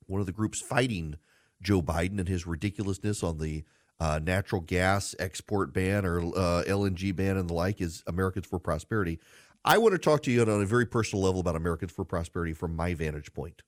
One 0.07 0.21
of 0.21 0.27
the 0.27 0.33
groups 0.33 0.61
fighting 0.61 1.15
Joe 1.63 1.81
Biden 1.81 2.19
and 2.19 2.29
his 2.29 2.47
ridiculousness 2.47 3.23
on 3.23 3.39
the 3.39 3.65
uh, 3.99 4.19
natural 4.23 4.61
gas 4.61 5.15
export 5.19 5.73
ban 5.73 6.05
or 6.05 6.21
uh, 6.21 6.65
LNG 6.67 7.15
ban 7.15 7.37
and 7.37 7.49
the 7.49 7.55
like 7.55 7.81
is 7.81 8.03
Americans 8.07 8.47
for 8.47 8.59
Prosperity. 8.59 9.21
I 9.65 9.79
want 9.79 9.93
to 9.93 9.99
talk 9.99 10.23
to 10.23 10.31
you 10.31 10.43
on 10.43 10.49
a 10.49 10.67
very 10.67 10.87
personal 10.87 11.25
level 11.25 11.41
about 11.41 11.55
Americans 11.55 11.93
for 11.93 12.05
Prosperity 12.05 12.55
from 12.55 12.75
my 12.75 12.95
vantage 12.95 13.33
point. 13.33 13.63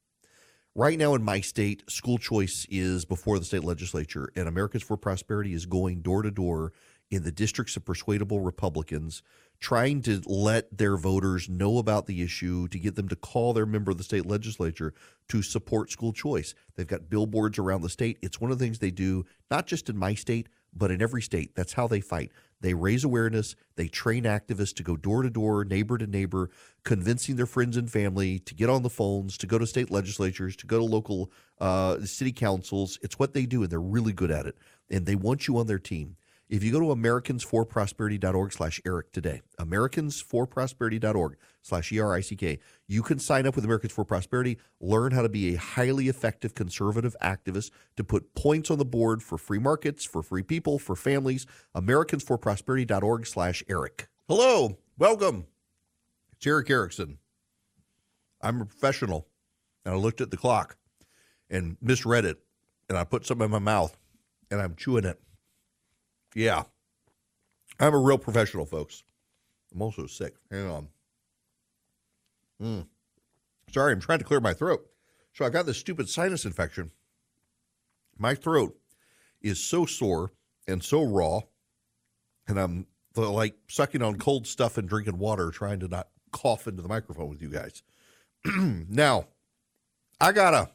Right 0.75 0.99
now 0.99 1.15
in 1.15 1.23
my 1.23 1.43
state, 1.43 1.83
school 1.91 2.17
choice 2.17 2.67
is 2.71 3.05
before 3.05 3.39
the 3.39 3.45
state 3.45 3.63
legislature, 3.63 4.33
and 4.35 4.49
Americans 4.49 4.83
for 4.83 4.97
Prosperity 4.97 5.53
is 5.53 5.67
going 5.67 6.01
door 6.01 6.23
to 6.23 6.31
door 6.31 6.73
in 7.11 7.25
the 7.25 7.31
districts 7.31 7.77
of 7.77 7.85
persuadable 7.85 8.41
Republicans, 8.41 9.23
trying 9.61 10.01
to 10.01 10.23
let 10.25 10.75
their 10.79 10.97
voters 10.97 11.47
know 11.47 11.77
about 11.77 12.07
the 12.07 12.23
issue, 12.23 12.69
to 12.69 12.79
get 12.79 12.95
them 12.95 13.07
to 13.09 13.17
call 13.17 13.53
their 13.53 13.67
member 13.67 13.91
of 13.91 13.99
the 13.99 14.03
state 14.03 14.25
legislature 14.25 14.95
to 15.29 15.43
support 15.43 15.91
school 15.91 16.15
choice. 16.15 16.55
They've 16.75 16.87
got 16.87 17.11
billboards 17.11 17.59
around 17.59 17.83
the 17.83 17.91
state. 17.91 18.17
It's 18.23 18.41
one 18.41 18.51
of 18.51 18.59
the 18.59 18.65
things 18.65 18.79
they 18.79 18.91
do, 18.91 19.27
not 19.51 19.67
just 19.67 19.91
in 19.91 19.99
my 19.99 20.15
state, 20.15 20.49
but 20.73 20.91
in 20.91 21.03
every 21.03 21.21
state. 21.21 21.55
That's 21.55 21.75
how 21.75 21.87
they 21.87 22.01
fight. 22.01 22.33
They 22.63 22.75
raise 22.75 23.03
awareness. 23.05 23.57
They 23.75 23.89
train 23.89 24.23
activists 24.23 24.75
to 24.77 24.83
go 24.83 24.97
door 24.97 25.23
to 25.23 25.31
door, 25.31 25.65
neighbor 25.65 25.99
to 25.99 26.07
neighbor, 26.07 26.49
convincing 26.85 27.37
their 27.37 27.47
friends 27.47 27.77
and 27.77 27.91
family 27.91 28.39
to 28.39 28.55
get 28.55 28.71
on 28.71 28.83
the 28.83 28.89
phones, 28.89 29.37
to 29.39 29.47
go 29.47 29.59
to 29.59 29.67
state 29.67 29.91
legislatures, 29.91 30.57
to 30.57 30.67
go 30.67 30.79
to 30.79 30.85
local 30.85 31.33
uh, 31.61 32.01
city 32.05 32.33
councils. 32.33 32.99
It's 33.03 33.19
what 33.19 33.35
they 33.35 33.47
do, 33.47 33.63
and 33.63 33.71
they're 33.71 33.81
really 33.81 34.13
good 34.13 34.31
at 34.31 34.47
it. 34.47 34.57
And 34.91 35.05
they 35.05 35.17
want 35.17 35.49
you 35.49 35.59
on 35.59 35.67
their 35.67 35.81
team. 35.81 36.17
If 36.53 36.63
you 36.63 36.71
go 36.71 36.81
to 36.81 36.87
americansforprosperity.org 36.89 38.53
slash 38.53 38.79
Erick 38.85 39.11
today, 39.11 39.41
americansforprosperity.org 39.59 41.39
slash 41.63 41.91
E-R-I-C-K, 41.91 42.59
you 42.87 43.03
can 43.03 43.19
sign 43.19 43.47
up 43.47 43.57
with 43.57 43.65
Americans 43.65 43.95
for 43.95 44.05
Prosperity, 44.05 44.59
learn 44.79 45.13
how 45.13 45.23
to 45.23 45.31
be 45.31 45.55
a 45.55 45.59
highly 45.59 46.11
effective 46.11 46.55
conservative 46.55 47.17
activist 47.23 47.71
to 47.97 48.05
put 48.05 48.35
points 48.35 48.71
on 48.71 48.77
the 48.77 48.85
board 48.85 49.23
for 49.23 49.39
free 49.39 49.59
markets, 49.59 50.05
for 50.05 50.23
free 50.23 50.43
people, 50.43 50.79
for 50.79 50.95
families, 50.95 51.47
americansforprosperity.org 51.75 53.27
slash 53.27 53.65
Erick. 53.71 54.09
Hello, 54.29 54.77
welcome. 54.99 55.47
It's 56.33 56.47
Erick 56.47 56.69
Erickson. 56.69 57.17
I'm 58.43 58.61
a 58.61 58.67
professional, 58.67 59.27
and 59.87 59.95
I 59.95 59.97
looked 59.97 60.21
at 60.21 60.31
the 60.31 60.37
clock 60.37 60.77
and 61.49 61.79
misread 61.81 62.27
it, 62.27 62.41
and 62.91 62.99
I 62.99 63.05
put 63.05 63.25
something 63.25 63.47
in 63.47 63.51
my 63.51 63.59
mouth, 63.59 63.97
and 64.51 64.61
I'm 64.61 64.75
chewing 64.75 65.07
it. 65.07 65.19
Yeah. 66.35 66.65
I'm 67.81 67.95
a 67.95 67.99
real 67.99 68.19
professional, 68.19 68.67
folks. 68.67 69.03
I'm 69.73 69.83
also 69.83 70.07
sick. 70.07 70.35
Hang 70.51 70.71
on. 70.71 70.89
Mm. 72.63 72.87
Sorry, 73.73 73.93
I'm 73.93 74.01
trying 74.01 74.19
to 74.19 74.25
clear 74.25 74.41
my 74.41 74.53
throat. 74.53 74.87
So 75.33 75.45
I 75.45 75.51
got 75.51 75.67
this 75.67 75.79
stupid 75.79 76.09
sinus 76.09 76.45
infection. 76.45 76.91
My 78.19 78.35
throat 78.35 78.79
is 79.41 79.59
so 79.59 79.87
sore 79.87 80.33
and 80.69 80.83
so 80.83 81.03
raw, 81.03 81.41
and 82.47 82.59
I'm 82.59 82.87
like 83.17 83.55
sucking 83.69 84.03
on 84.03 84.19
cold 84.19 84.47
stuff 84.47 84.79
and 84.79 84.89
drinking 84.89 85.19
water, 85.19 85.51
trying 85.51 85.81
to 85.81 85.89
not 85.89 86.09
cough 86.33 86.67
into 86.67 86.83
the 86.83 86.89
microphone 86.89 87.31
with 87.31 87.43
you 87.43 87.49
guys. 87.49 87.83
now, 88.45 89.27
I 90.21 90.33
gotta. 90.33 90.71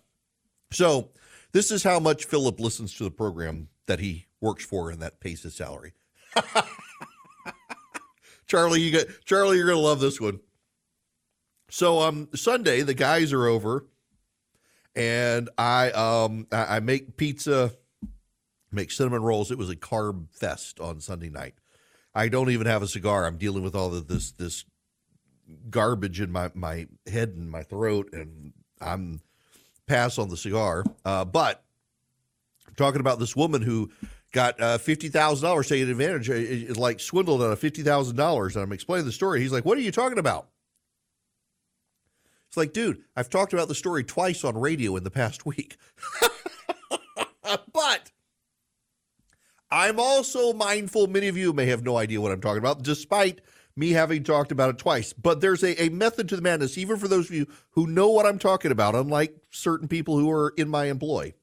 So, 0.72 1.12
this 1.54 1.72
is 1.72 1.84
how 1.84 2.00
much 2.00 2.26
Philip 2.26 2.60
listens 2.60 2.94
to 2.96 3.06
the 3.06 3.12
program 3.12 3.70
that 3.86 4.00
he 4.00 4.27
works 4.42 4.66
for 4.66 4.90
and 4.90 5.02
that 5.02 5.20
pays 5.20 5.44
his 5.44 5.56
salary. 5.56 5.94
Charlie, 8.48 8.82
you 8.82 8.92
get 8.92 9.26
Charlie, 9.26 9.58
you're 9.58 9.68
gonna 9.68 9.80
love 9.80 10.00
this 10.00 10.22
one. 10.22 10.40
So 11.70 12.00
um 12.00 12.30
Sunday, 12.36 12.82
the 12.82 12.94
guys 12.94 13.34
are 13.34 13.46
over 13.46 13.86
and 14.96 15.50
I 15.58 15.92
um 15.92 16.48
I, 16.52 16.78
I 16.78 16.80
make 16.80 17.18
pizza, 17.18 17.74
make 18.72 18.92
cinnamon 18.92 19.22
rolls. 19.22 19.52
It 19.52 19.58
was 19.58 19.70
a 19.70 19.76
carb 19.76 20.32
fest 20.32 20.80
on 20.80 21.00
Sunday 21.00 21.30
night. 21.30 21.56
I 22.16 22.30
don't 22.30 22.50
even 22.50 22.68
have 22.68 22.82
a 22.82 22.88
cigar. 22.88 23.26
I'm 23.26 23.38
dealing 23.38 23.64
with 23.64 23.76
all 23.76 23.94
of 23.94 24.08
this 24.08 24.32
this 24.32 24.66
garbage 25.70 26.20
in 26.20 26.32
my 26.32 26.52
my 26.56 26.88
head 27.06 27.30
and 27.30 27.50
my 27.50 27.64
throat, 27.64 28.10
and 28.14 28.54
I'm 28.82 29.22
pass 29.88 30.18
on 30.18 30.30
the 30.30 30.38
cigar. 30.38 30.84
Uh, 31.06 31.26
but 31.26 31.64
I'm 32.68 32.76
talking 32.76 33.02
about 33.02 33.20
this 33.20 33.36
woman 33.36 33.62
who 33.62 33.92
got 34.38 34.62
uh, 34.62 34.78
fifty 34.78 35.10
thousand 35.10 35.48
dollars 35.48 35.68
taken 35.68 35.90
advantage, 35.90 36.30
uh, 36.30 36.80
like 36.80 37.00
swindled 37.00 37.42
out 37.42 37.52
of 37.52 37.58
fifty 37.58 37.82
thousand 37.82 38.16
dollars. 38.18 38.56
And 38.56 38.64
I'm 38.64 38.72
explaining 38.72 39.08
the 39.08 39.12
story. 39.12 39.42
He's 39.42 39.52
like, 39.52 39.66
"What 39.66 39.80
are 39.80 39.82
you 39.82 39.92
talking 39.92 40.20
about?" 40.20 40.50
It's 42.48 42.56
like, 42.56 42.72
dude, 42.72 43.02
I've 43.16 43.32
talked 43.32 43.54
about 43.54 43.68
the 43.68 43.76
story 43.76 44.04
twice 44.04 44.44
on 44.44 44.56
radio 44.56 44.96
in 44.96 45.04
the 45.04 45.10
past 45.10 45.48
week. 45.48 45.78
but 47.74 48.12
I'm 49.72 50.00
also 50.00 50.54
mindful. 50.54 51.08
Many 51.08 51.30
of 51.30 51.36
you 51.36 51.52
may 51.52 51.66
have 51.66 51.84
no 51.84 51.98
idea 51.98 52.22
what 52.22 52.32
I'm 52.32 52.40
talking 52.40 52.60
about, 52.60 52.84
despite 52.84 53.42
me 53.76 53.90
having 53.90 54.24
talked 54.24 54.52
about 54.52 54.70
it 54.70 54.78
twice. 54.78 55.14
But 55.14 55.42
there's 55.42 55.64
a, 55.64 55.82
a 55.86 55.90
method 55.90 56.30
to 56.30 56.36
the 56.36 56.44
madness, 56.44 56.78
even 56.78 56.98
for 56.98 57.08
those 57.08 57.28
of 57.28 57.36
you 57.36 57.48
who 57.72 57.88
know 57.88 58.10
what 58.10 58.28
I'm 58.28 58.40
talking 58.40 58.72
about, 58.72 58.94
unlike 58.94 59.36
certain 59.50 59.88
people 59.88 60.20
who 60.20 60.30
are 60.30 60.54
in 60.58 60.70
my 60.70 60.86
employ. 60.86 61.34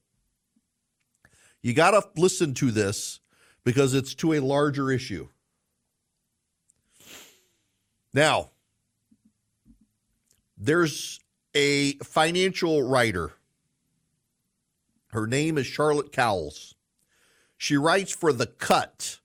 You 1.65 1.73
got 1.73 1.91
to 1.99 2.07
listen 2.15 2.53
to 2.55 2.69
this 2.69 3.21
because 3.63 3.95
it's 3.95 4.13
to 4.15 4.33
a 4.33 4.39
larger 4.39 4.91
issue. 4.91 5.29
Now, 8.13 8.51
there's 10.55 11.19
a 11.55 11.93
financial 11.93 12.83
writer. 12.83 13.31
Her 15.07 15.25
name 15.25 15.57
is 15.57 15.65
Charlotte 15.65 16.11
Cowles. 16.11 16.75
She 17.57 17.77
writes 17.77 18.11
for 18.11 18.31
The 18.31 18.45
Cut, 18.45 19.17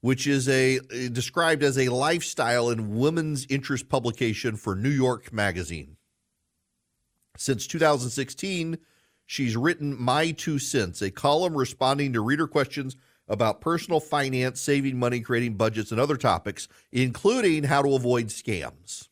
which 0.00 0.26
is 0.26 0.48
a 0.48 0.80
described 1.10 1.62
as 1.62 1.78
a 1.78 1.90
lifestyle 1.90 2.70
and 2.70 2.96
women's 2.96 3.46
interest 3.46 3.88
publication 3.88 4.56
for 4.56 4.74
New 4.74 4.90
York 4.90 5.32
Magazine. 5.32 5.96
Since 7.36 7.68
2016, 7.68 8.78
she's 9.26 9.56
written 9.56 10.00
My 10.00 10.32
Two 10.32 10.58
Cents, 10.58 11.02
a 11.02 11.10
column 11.10 11.56
responding 11.56 12.12
to 12.12 12.20
reader 12.20 12.46
questions 12.46 12.96
about 13.28 13.60
personal 13.60 14.00
finance, 14.00 14.60
saving 14.60 14.98
money, 14.98 15.20
creating 15.20 15.54
budgets, 15.54 15.90
and 15.90 16.00
other 16.00 16.16
topics, 16.16 16.68
including 16.90 17.64
how 17.64 17.82
to 17.82 17.94
avoid 17.94 18.26
scams. 18.26 19.08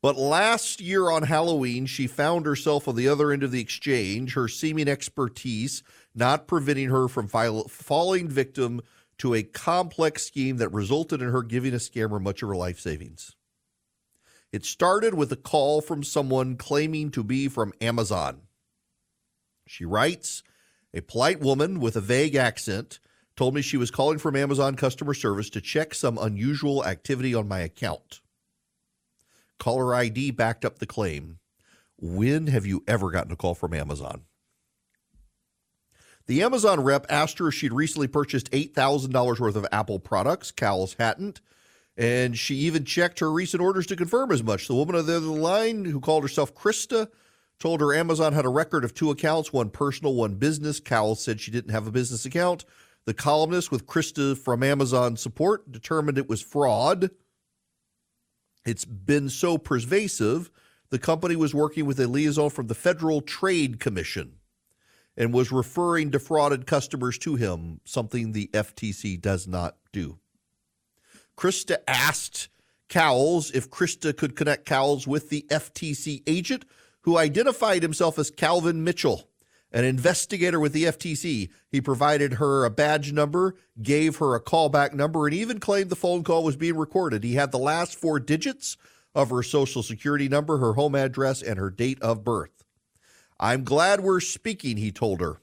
But 0.00 0.16
last 0.16 0.80
year 0.82 1.10
on 1.10 1.22
Halloween, 1.22 1.86
she 1.86 2.06
found 2.06 2.44
herself 2.44 2.86
on 2.86 2.94
the 2.94 3.08
other 3.08 3.32
end 3.32 3.42
of 3.42 3.50
the 3.50 3.60
exchange, 3.60 4.34
her 4.34 4.48
seeming 4.48 4.86
expertise 4.86 5.82
not 6.14 6.46
preventing 6.46 6.90
her 6.90 7.08
from 7.08 7.26
falling 7.26 8.28
victim 8.28 8.82
to 9.18 9.34
a 9.34 9.42
complex 9.42 10.26
scheme 10.26 10.58
that 10.58 10.68
resulted 10.72 11.22
in 11.22 11.30
her 11.30 11.42
giving 11.42 11.72
a 11.72 11.78
scammer 11.78 12.20
much 12.20 12.42
of 12.42 12.48
her 12.50 12.56
life 12.56 12.78
savings. 12.78 13.34
It 14.54 14.64
started 14.64 15.14
with 15.14 15.32
a 15.32 15.36
call 15.36 15.80
from 15.80 16.04
someone 16.04 16.54
claiming 16.54 17.10
to 17.10 17.24
be 17.24 17.48
from 17.48 17.72
Amazon. 17.80 18.42
She 19.66 19.84
writes 19.84 20.44
A 20.94 21.00
polite 21.00 21.40
woman 21.40 21.80
with 21.80 21.96
a 21.96 22.00
vague 22.00 22.36
accent 22.36 23.00
told 23.34 23.56
me 23.56 23.62
she 23.62 23.76
was 23.76 23.90
calling 23.90 24.18
from 24.18 24.36
Amazon 24.36 24.76
customer 24.76 25.12
service 25.12 25.50
to 25.50 25.60
check 25.60 25.92
some 25.92 26.18
unusual 26.18 26.84
activity 26.84 27.34
on 27.34 27.48
my 27.48 27.58
account. 27.58 28.20
Caller 29.58 29.92
ID 29.92 30.30
backed 30.30 30.64
up 30.64 30.78
the 30.78 30.86
claim. 30.86 31.40
When 31.96 32.46
have 32.46 32.64
you 32.64 32.84
ever 32.86 33.10
gotten 33.10 33.32
a 33.32 33.36
call 33.36 33.56
from 33.56 33.74
Amazon? 33.74 34.22
The 36.26 36.44
Amazon 36.44 36.84
rep 36.84 37.06
asked 37.10 37.40
her 37.40 37.48
if 37.48 37.54
she'd 37.54 37.72
recently 37.72 38.06
purchased 38.06 38.52
$8,000 38.52 39.40
worth 39.40 39.56
of 39.56 39.66
Apple 39.72 39.98
products. 39.98 40.52
Cowles 40.52 40.94
hadn't. 40.96 41.40
And 41.96 42.36
she 42.36 42.56
even 42.56 42.84
checked 42.84 43.20
her 43.20 43.30
recent 43.30 43.62
orders 43.62 43.86
to 43.86 43.96
confirm 43.96 44.32
as 44.32 44.42
much. 44.42 44.66
The 44.66 44.74
woman 44.74 44.96
on 44.96 45.06
the 45.06 45.16
other 45.16 45.26
line, 45.26 45.84
who 45.84 46.00
called 46.00 46.24
herself 46.24 46.54
Krista, 46.54 47.08
told 47.58 47.80
her 47.80 47.94
Amazon 47.94 48.32
had 48.32 48.44
a 48.44 48.50
record 48.50 48.84
of 48.84 48.94
two 48.94 49.10
accounts, 49.10 49.52
one 49.52 49.70
personal, 49.70 50.14
one 50.14 50.34
business. 50.34 50.80
Cowles 50.80 51.22
said 51.22 51.40
she 51.40 51.52
didn't 51.52 51.70
have 51.70 51.86
a 51.86 51.92
business 51.92 52.26
account. 52.26 52.64
The 53.04 53.14
columnist 53.14 53.70
with 53.70 53.86
Krista 53.86 54.36
from 54.36 54.62
Amazon 54.62 55.16
support 55.16 55.70
determined 55.70 56.18
it 56.18 56.28
was 56.28 56.42
fraud. 56.42 57.10
It's 58.64 58.84
been 58.84 59.28
so 59.28 59.58
pervasive, 59.58 60.50
the 60.90 60.98
company 60.98 61.36
was 61.36 61.54
working 61.54 61.86
with 61.86 61.98
a 62.00 62.06
liaison 62.06 62.50
from 62.50 62.68
the 62.68 62.74
Federal 62.74 63.20
Trade 63.20 63.80
Commission 63.80 64.36
and 65.16 65.34
was 65.34 65.52
referring 65.52 66.10
defrauded 66.10 66.66
customers 66.66 67.18
to 67.18 67.36
him, 67.36 67.80
something 67.84 68.32
the 68.32 68.48
FTC 68.52 69.20
does 69.20 69.46
not 69.46 69.76
do. 69.92 70.18
Krista 71.36 71.78
asked 71.86 72.48
Cowles 72.88 73.50
if 73.50 73.70
Krista 73.70 74.16
could 74.16 74.36
connect 74.36 74.66
Cowles 74.66 75.06
with 75.06 75.30
the 75.30 75.46
FTC 75.50 76.22
agent 76.26 76.64
who 77.02 77.18
identified 77.18 77.82
himself 77.82 78.18
as 78.18 78.30
Calvin 78.30 78.84
Mitchell, 78.84 79.28
an 79.72 79.84
investigator 79.84 80.60
with 80.60 80.72
the 80.72 80.84
FTC. 80.84 81.50
He 81.68 81.80
provided 81.80 82.34
her 82.34 82.64
a 82.64 82.70
badge 82.70 83.12
number, 83.12 83.56
gave 83.82 84.16
her 84.16 84.34
a 84.34 84.42
callback 84.42 84.92
number, 84.94 85.26
and 85.26 85.34
even 85.34 85.60
claimed 85.60 85.90
the 85.90 85.96
phone 85.96 86.24
call 86.24 86.44
was 86.44 86.56
being 86.56 86.76
recorded. 86.76 87.24
He 87.24 87.34
had 87.34 87.52
the 87.52 87.58
last 87.58 87.96
four 87.96 88.20
digits 88.20 88.76
of 89.14 89.30
her 89.30 89.42
social 89.42 89.82
security 89.82 90.28
number, 90.28 90.58
her 90.58 90.74
home 90.74 90.94
address, 90.94 91.42
and 91.42 91.58
her 91.58 91.70
date 91.70 92.00
of 92.00 92.24
birth. 92.24 92.64
I'm 93.38 93.64
glad 93.64 94.00
we're 94.00 94.20
speaking, 94.20 94.76
he 94.76 94.92
told 94.92 95.20
her. 95.20 95.40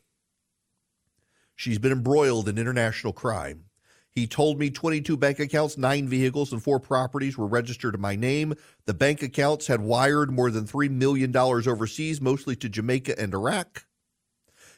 She's 1.56 1.80
been 1.80 1.92
embroiled 1.92 2.50
in 2.50 2.58
international 2.58 3.14
crime. 3.14 3.66
He 4.14 4.28
told 4.28 4.60
me 4.60 4.70
22 4.70 5.16
bank 5.16 5.40
accounts, 5.40 5.78
nine 5.78 6.08
vehicles, 6.08 6.52
and 6.52 6.62
four 6.62 6.80
properties 6.80 7.38
were 7.38 7.48
registered 7.48 7.96
in 7.96 8.02
my 8.02 8.16
name. 8.16 8.56
The 8.86 8.94
bank 8.94 9.22
accounts 9.24 9.68
had 9.68 9.80
wired 9.80 10.32
more 10.32 10.52
than 10.52 10.66
$3 10.66 10.90
million 10.90 11.36
overseas, 11.36 12.20
mostly 12.20 12.58
to 12.58 12.68
Jamaica 12.68 13.18
and 13.18 13.34
Iraq. 13.34 13.86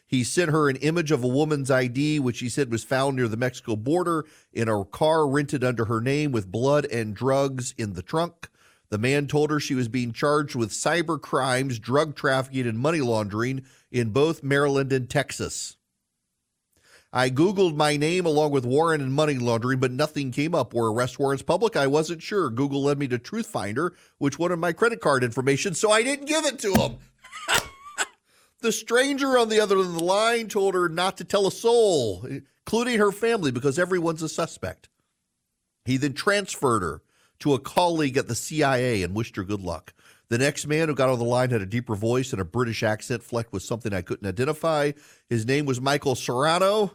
He 0.05 0.23
sent 0.23 0.51
her 0.51 0.69
an 0.69 0.75
image 0.75 1.09
of 1.09 1.23
a 1.23 1.27
woman's 1.27 1.71
ID, 1.71 2.19
which 2.19 2.39
he 2.39 2.49
said 2.49 2.71
was 2.71 2.83
found 2.83 3.15
near 3.15 3.27
the 3.27 3.35
Mexico 3.37 3.75
border 3.75 4.25
in 4.51 4.69
a 4.69 4.85
car 4.85 5.27
rented 5.27 5.63
under 5.63 5.85
her 5.85 5.99
name 5.99 6.31
with 6.31 6.51
blood 6.51 6.85
and 6.85 7.15
drugs 7.15 7.73
in 7.79 7.93
the 7.93 8.03
trunk. 8.03 8.49
The 8.89 8.99
man 8.99 9.25
told 9.25 9.49
her 9.49 9.59
she 9.59 9.73
was 9.73 9.87
being 9.87 10.13
charged 10.13 10.53
with 10.53 10.69
cyber 10.69 11.19
crimes, 11.19 11.79
drug 11.79 12.15
trafficking, 12.15 12.67
and 12.67 12.77
money 12.77 13.01
laundering 13.01 13.63
in 13.91 14.11
both 14.11 14.43
Maryland 14.43 14.93
and 14.93 15.09
Texas. 15.09 15.77
I 17.15 17.29
Googled 17.29 17.75
my 17.75 17.95
name 17.95 18.25
along 18.25 18.49
with 18.49 18.65
Warren 18.65 18.99
and 18.99 19.13
money 19.13 19.35
laundering, 19.35 19.79
but 19.79 19.91
nothing 19.91 20.31
came 20.31 20.55
up. 20.55 20.73
Were 20.73 20.91
arrest 20.91 21.19
warrants 21.19 21.43
public? 21.43 21.75
I 21.75 21.85
wasn't 21.85 22.23
sure. 22.23 22.49
Google 22.49 22.81
led 22.81 22.97
me 22.97 23.07
to 23.09 23.19
Truthfinder, 23.19 23.91
which 24.17 24.39
wanted 24.39 24.57
my 24.57 24.73
credit 24.73 24.99
card 24.99 25.23
information, 25.23 25.75
so 25.75 25.91
I 25.91 26.01
didn't 26.01 26.25
give 26.25 26.43
it 26.43 26.57
to 26.59 26.73
him. 26.73 26.97
the 28.61 28.71
stranger 28.71 29.37
on 29.37 29.49
the 29.49 29.59
other 29.59 29.77
end 29.77 29.85
of 29.85 29.93
the 29.93 30.03
line 30.03 30.47
told 30.47 30.73
her 30.73 30.89
not 30.89 31.17
to 31.17 31.23
tell 31.23 31.45
a 31.45 31.51
soul, 31.51 32.25
including 32.25 32.97
her 32.97 33.11
family, 33.11 33.51
because 33.51 33.77
everyone's 33.77 34.23
a 34.23 34.29
suspect. 34.29 34.89
He 35.85 35.97
then 35.97 36.13
transferred 36.13 36.81
her 36.81 37.03
to 37.41 37.53
a 37.53 37.59
colleague 37.59 38.17
at 38.17 38.27
the 38.27 38.33
CIA 38.33 39.03
and 39.03 39.13
wished 39.13 39.35
her 39.35 39.43
good 39.43 39.61
luck. 39.61 39.93
The 40.29 40.39
next 40.39 40.65
man 40.65 40.87
who 40.87 40.95
got 40.95 41.09
on 41.09 41.19
the 41.19 41.25
line 41.25 41.51
had 41.51 41.61
a 41.61 41.67
deeper 41.67 41.95
voice 41.95 42.31
and 42.31 42.41
a 42.41 42.45
British 42.45 42.81
accent 42.81 43.21
flecked 43.21 43.53
with 43.53 43.61
something 43.61 43.93
I 43.93 44.01
couldn't 44.01 44.27
identify. 44.27 44.93
His 45.29 45.45
name 45.45 45.65
was 45.65 45.79
Michael 45.79 46.15
Serrano. 46.15 46.93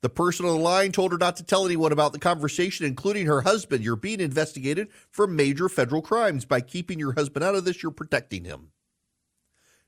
The 0.00 0.08
person 0.08 0.46
on 0.46 0.56
the 0.56 0.62
line 0.62 0.92
told 0.92 1.12
her 1.12 1.18
not 1.18 1.36
to 1.36 1.44
tell 1.44 1.64
anyone 1.64 1.92
about 1.92 2.12
the 2.12 2.18
conversation, 2.18 2.86
including 2.86 3.26
her 3.26 3.42
husband. 3.42 3.84
You're 3.84 3.96
being 3.96 4.20
investigated 4.20 4.88
for 5.10 5.26
major 5.26 5.68
federal 5.68 6.02
crimes. 6.02 6.44
By 6.44 6.60
keeping 6.60 6.98
your 6.98 7.14
husband 7.14 7.44
out 7.44 7.54
of 7.54 7.64
this, 7.64 7.82
you're 7.82 7.90
protecting 7.90 8.44
him. 8.44 8.70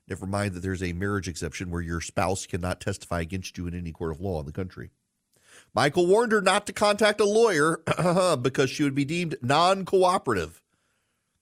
Never 0.07 0.25
mind 0.25 0.55
that 0.55 0.59
there's 0.59 0.83
a 0.83 0.93
marriage 0.93 1.29
exception 1.29 1.71
where 1.71 1.81
your 1.81 2.01
spouse 2.01 2.45
cannot 2.45 2.81
testify 2.81 3.21
against 3.21 3.57
you 3.57 3.67
in 3.67 3.73
any 3.73 3.91
court 3.91 4.11
of 4.11 4.19
law 4.19 4.39
in 4.39 4.45
the 4.45 4.51
country. 4.51 4.89
Michael 5.73 6.07
warned 6.07 6.31
her 6.31 6.41
not 6.41 6.65
to 6.67 6.73
contact 6.73 7.21
a 7.21 7.25
lawyer 7.25 7.81
because 8.41 8.69
she 8.69 8.83
would 8.83 8.95
be 8.95 9.05
deemed 9.05 9.35
non 9.41 9.85
cooperative 9.85 10.61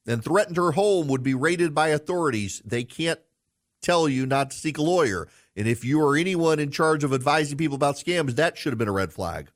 and 0.06 0.24
threatened 0.24 0.58
her 0.58 0.72
home 0.72 1.08
would 1.08 1.24
be 1.24 1.34
raided 1.34 1.74
by 1.74 1.90
authorities. 1.90 2.62
They 2.66 2.84
can't 2.84 3.20
tell 3.82 4.10
you 4.10 4.26
not 4.26 4.52
to 4.52 4.58
seek 4.58 4.78
a 4.78 4.82
lawyer. 4.82 5.28
And 5.56 5.68
if 5.68 5.84
you 5.84 6.02
are 6.02 6.16
anyone 6.16 6.60
in 6.60 6.72
charge 6.72 7.04
of 7.04 7.14
advising 7.14 7.58
people 7.58 7.76
about 7.76 7.96
scams, 7.96 8.36
that 8.36 8.58
should 8.58 8.72
have 8.72 8.78
been 8.78 8.88
a 8.88 8.94
red 8.94 9.14
flag. 9.14 9.50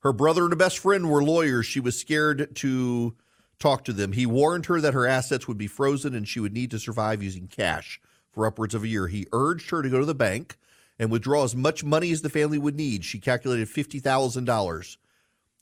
Her 0.00 0.12
brother 0.12 0.44
and 0.44 0.52
a 0.52 0.56
best 0.56 0.78
friend 0.78 1.10
were 1.10 1.22
lawyers. 1.22 1.66
She 1.66 1.80
was 1.80 1.98
scared 1.98 2.54
to 2.56 3.16
talk 3.58 3.84
to 3.84 3.92
them. 3.92 4.12
He 4.12 4.26
warned 4.26 4.66
her 4.66 4.80
that 4.80 4.94
her 4.94 5.06
assets 5.06 5.48
would 5.48 5.58
be 5.58 5.66
frozen 5.66 6.14
and 6.14 6.28
she 6.28 6.40
would 6.40 6.52
need 6.52 6.70
to 6.70 6.78
survive 6.78 7.22
using 7.22 7.48
cash 7.48 8.00
for 8.30 8.46
upwards 8.46 8.74
of 8.74 8.84
a 8.84 8.88
year. 8.88 9.08
He 9.08 9.26
urged 9.32 9.70
her 9.70 9.82
to 9.82 9.88
go 9.88 9.98
to 9.98 10.06
the 10.06 10.14
bank 10.14 10.56
and 10.98 11.10
withdraw 11.10 11.44
as 11.44 11.56
much 11.56 11.82
money 11.82 12.12
as 12.12 12.22
the 12.22 12.30
family 12.30 12.58
would 12.58 12.76
need. 12.76 13.04
She 13.04 13.18
calculated 13.18 13.68
$50,000. 13.68 14.96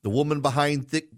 The 0.03 0.11
woman 0.11 0.41
behind 0.41 0.87
thick 0.89 1.09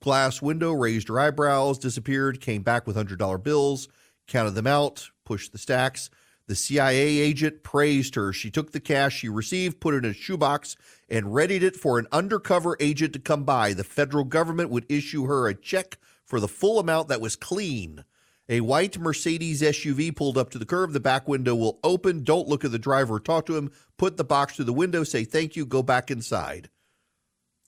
glass 0.00 0.40
window 0.40 0.72
raised 0.72 1.08
her 1.08 1.20
eyebrows, 1.20 1.78
disappeared, 1.78 2.40
came 2.40 2.62
back 2.62 2.86
with 2.86 2.96
$100 2.96 3.42
bills, 3.42 3.88
counted 4.26 4.54
them 4.54 4.66
out, 4.66 5.10
pushed 5.28 5.52
the 5.52 5.58
stacks. 5.58 6.08
The 6.46 6.54
CIA 6.54 6.96
agent 6.96 7.62
praised 7.62 8.14
her. 8.14 8.32
She 8.32 8.50
took 8.50 8.72
the 8.72 8.80
cash 8.80 9.18
she 9.18 9.28
received, 9.28 9.78
put 9.78 9.92
it 9.92 10.06
in 10.06 10.10
a 10.10 10.14
shoebox, 10.14 10.74
and 11.06 11.34
readied 11.34 11.62
it 11.62 11.76
for 11.76 11.98
an 11.98 12.06
undercover 12.10 12.78
agent 12.80 13.12
to 13.12 13.18
come 13.18 13.44
by. 13.44 13.74
The 13.74 13.84
federal 13.84 14.24
government 14.24 14.70
would 14.70 14.90
issue 14.90 15.26
her 15.26 15.46
a 15.46 15.54
check 15.54 15.98
for 16.24 16.40
the 16.40 16.48
full 16.48 16.78
amount 16.78 17.08
that 17.08 17.20
was 17.20 17.36
clean. 17.36 18.04
A 18.48 18.62
white 18.62 18.98
Mercedes 18.98 19.60
SUV 19.60 20.16
pulled 20.16 20.38
up 20.38 20.48
to 20.50 20.58
the 20.58 20.64
curb. 20.64 20.92
The 20.92 21.00
back 21.00 21.28
window 21.28 21.54
will 21.54 21.78
open. 21.84 22.24
Don't 22.24 22.48
look 22.48 22.64
at 22.64 22.72
the 22.72 22.78
driver 22.78 23.20
talk 23.20 23.44
to 23.44 23.56
him. 23.58 23.70
Put 23.98 24.16
the 24.16 24.24
box 24.24 24.56
through 24.56 24.64
the 24.64 24.72
window, 24.72 25.04
say 25.04 25.24
thank 25.24 25.56
you, 25.56 25.66
go 25.66 25.82
back 25.82 26.10
inside. 26.10 26.70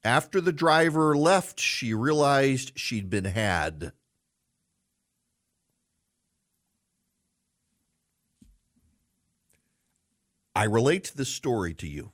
After 0.03 0.40
the 0.40 0.55
driver 0.55 1.14
left, 1.14 1.61
she 1.61 1.92
realized 1.92 2.73
she'd 2.79 3.11
been 3.11 3.27
had. 3.27 3.92
I 10.61 10.64
relate 10.64 11.12
this 11.16 11.31
story 11.31 11.73
to 11.73 11.88
you 11.88 12.12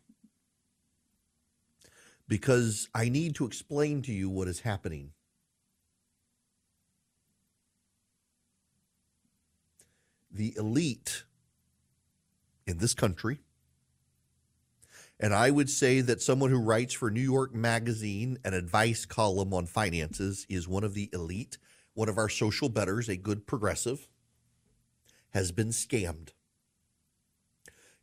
because 2.29 2.89
I 2.95 3.09
need 3.09 3.35
to 3.35 3.45
explain 3.45 4.03
to 4.03 4.13
you 4.13 4.31
what 4.31 4.47
is 4.47 4.61
happening. 4.61 5.11
The 10.31 10.55
elite 10.57 11.25
in 12.69 12.79
this 12.79 12.95
country, 12.95 13.41
and 15.19 15.35
I 15.35 15.51
would 15.51 15.69
say 15.69 16.01
that 16.03 16.23
someone 16.23 16.51
who 16.51 16.61
writes 16.61 16.95
for 16.95 17.11
New 17.11 17.21
York 17.21 17.53
Magazine, 17.53 18.39
an 18.45 18.55
advice 18.55 19.07
column 19.07 19.53
on 19.53 19.67
finances, 19.67 20.47
is 20.49 20.69
one 20.69 20.85
of 20.85 20.95
the 20.95 21.11
elite, 21.13 21.59
one 21.95 22.09
of 22.09 22.17
our 22.17 22.29
social 22.29 22.69
betters, 22.69 23.09
a 23.09 23.17
good 23.17 23.45
progressive, 23.45 24.07
has 25.31 25.51
been 25.51 25.71
scammed. 25.71 26.29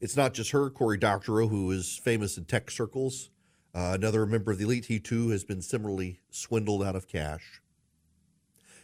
It's 0.04 0.18
not 0.18 0.34
just 0.34 0.52
her, 0.52 0.70
Cory 0.70 0.98
Doctorow, 0.98 1.48
who 1.48 1.72
is 1.72 1.98
famous 1.98 2.38
in 2.38 2.44
tech 2.44 2.70
circles. 2.70 3.30
Uh, 3.74 3.94
another 3.96 4.26
member 4.26 4.52
of 4.52 4.58
the 4.58 4.66
elite, 4.66 4.88
he 4.88 5.00
too 5.00 5.30
has 5.30 5.46
been 5.46 5.62
similarly 5.62 6.20
swindled 6.30 6.84
out 6.84 6.98
of 6.98 7.08
cash. 7.08 7.62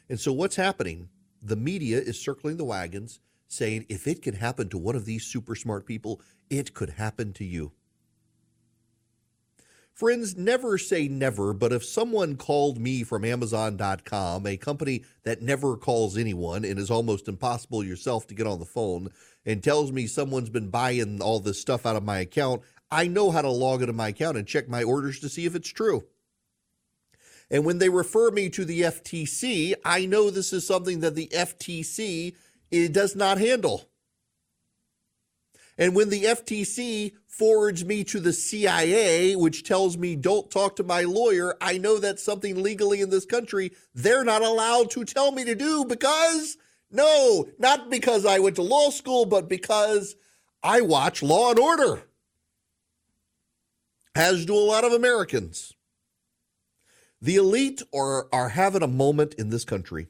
And 0.07 0.17
so, 0.17 0.31
what's 0.31 0.55
happening? 0.55 1.09
The 1.41 1.57
media 1.57 1.99
is 1.99 2.17
circling 2.17 2.55
the 2.55 2.63
wagons 2.63 3.19
saying 3.49 3.85
if 3.89 4.07
it 4.07 4.21
can 4.21 4.35
happen 4.35 4.69
to 4.69 4.77
one 4.77 4.95
of 4.95 5.03
these 5.03 5.25
super 5.25 5.55
smart 5.55 5.85
people, 5.85 6.21
it 6.49 6.73
could 6.73 6.91
happen 6.91 7.33
to 7.33 7.43
you. 7.43 7.73
Friends, 9.99 10.37
never 10.37 10.77
say 10.77 11.09
never, 11.09 11.51
but 11.51 11.73
if 11.73 11.83
someone 11.83 12.37
called 12.37 12.79
me 12.79 13.03
from 13.03 13.25
Amazon.com, 13.25 14.47
a 14.47 14.55
company 14.55 15.03
that 15.23 15.41
never 15.41 15.75
calls 15.75 16.17
anyone 16.17 16.63
and 16.63 16.79
is 16.79 16.89
almost 16.89 17.27
impossible 17.27 17.83
yourself 17.83 18.25
to 18.27 18.33
get 18.33 18.47
on 18.47 18.59
the 18.59 18.65
phone, 18.65 19.09
and 19.45 19.63
tells 19.63 19.91
me 19.91 20.07
someone's 20.07 20.49
been 20.49 20.69
buying 20.69 21.21
all 21.21 21.39
this 21.39 21.59
stuff 21.59 21.85
out 21.85 21.95
of 21.95 22.03
my 22.03 22.19
account, 22.19 22.61
I 22.91 23.07
know 23.07 23.31
how 23.31 23.41
to 23.41 23.49
log 23.49 23.81
into 23.81 23.93
my 23.93 24.09
account 24.09 24.37
and 24.37 24.47
check 24.47 24.67
my 24.67 24.83
orders 24.83 25.19
to 25.19 25.29
see 25.29 25.45
if 25.45 25.55
it's 25.55 25.69
true. 25.69 26.05
And 27.51 27.65
when 27.65 27.79
they 27.79 27.89
refer 27.89 28.31
me 28.31 28.49
to 28.49 28.65
the 28.65 28.81
FTC, 28.81 29.73
I 29.83 30.05
know 30.05 30.29
this 30.29 30.53
is 30.53 30.67
something 30.67 30.99
that 30.99 31.15
the 31.15 31.27
FTC 31.33 32.35
it 32.71 32.93
does 32.93 33.15
not 33.15 33.39
handle. 33.39 33.89
And 35.77 35.95
when 35.95 36.09
the 36.09 36.25
FTC 36.25 37.13
forwards 37.25 37.85
me 37.85 38.03
to 38.03 38.19
the 38.19 38.33
CIA, 38.33 39.35
which 39.35 39.63
tells 39.63 39.97
me 39.97 40.15
don't 40.15 40.51
talk 40.51 40.75
to 40.75 40.83
my 40.83 41.03
lawyer, 41.03 41.55
I 41.61 41.77
know 41.77 41.97
that's 41.97 42.23
something 42.23 42.61
legally 42.61 43.01
in 43.01 43.09
this 43.09 43.25
country 43.25 43.71
they're 43.95 44.25
not 44.25 44.41
allowed 44.41 44.91
to 44.91 45.05
tell 45.05 45.31
me 45.31 45.45
to 45.45 45.55
do 45.55 45.85
because, 45.85 46.57
no, 46.91 47.47
not 47.57 47.89
because 47.89 48.25
I 48.25 48.39
went 48.39 48.55
to 48.57 48.61
law 48.61 48.89
school, 48.89 49.25
but 49.25 49.47
because 49.47 50.15
I 50.63 50.81
watch 50.81 51.23
Law 51.23 51.51
and 51.51 51.59
Order, 51.59 52.03
as 54.15 54.45
do 54.45 54.55
a 54.55 54.57
lot 54.57 54.83
of 54.83 54.91
Americans. 54.91 55.73
The 57.21 57.35
elite 57.35 57.81
are, 57.93 58.27
are 58.31 58.49
having 58.49 58.81
a 58.81 58.87
moment 58.87 59.33
in 59.35 59.49
this 59.49 59.65
country 59.65 60.07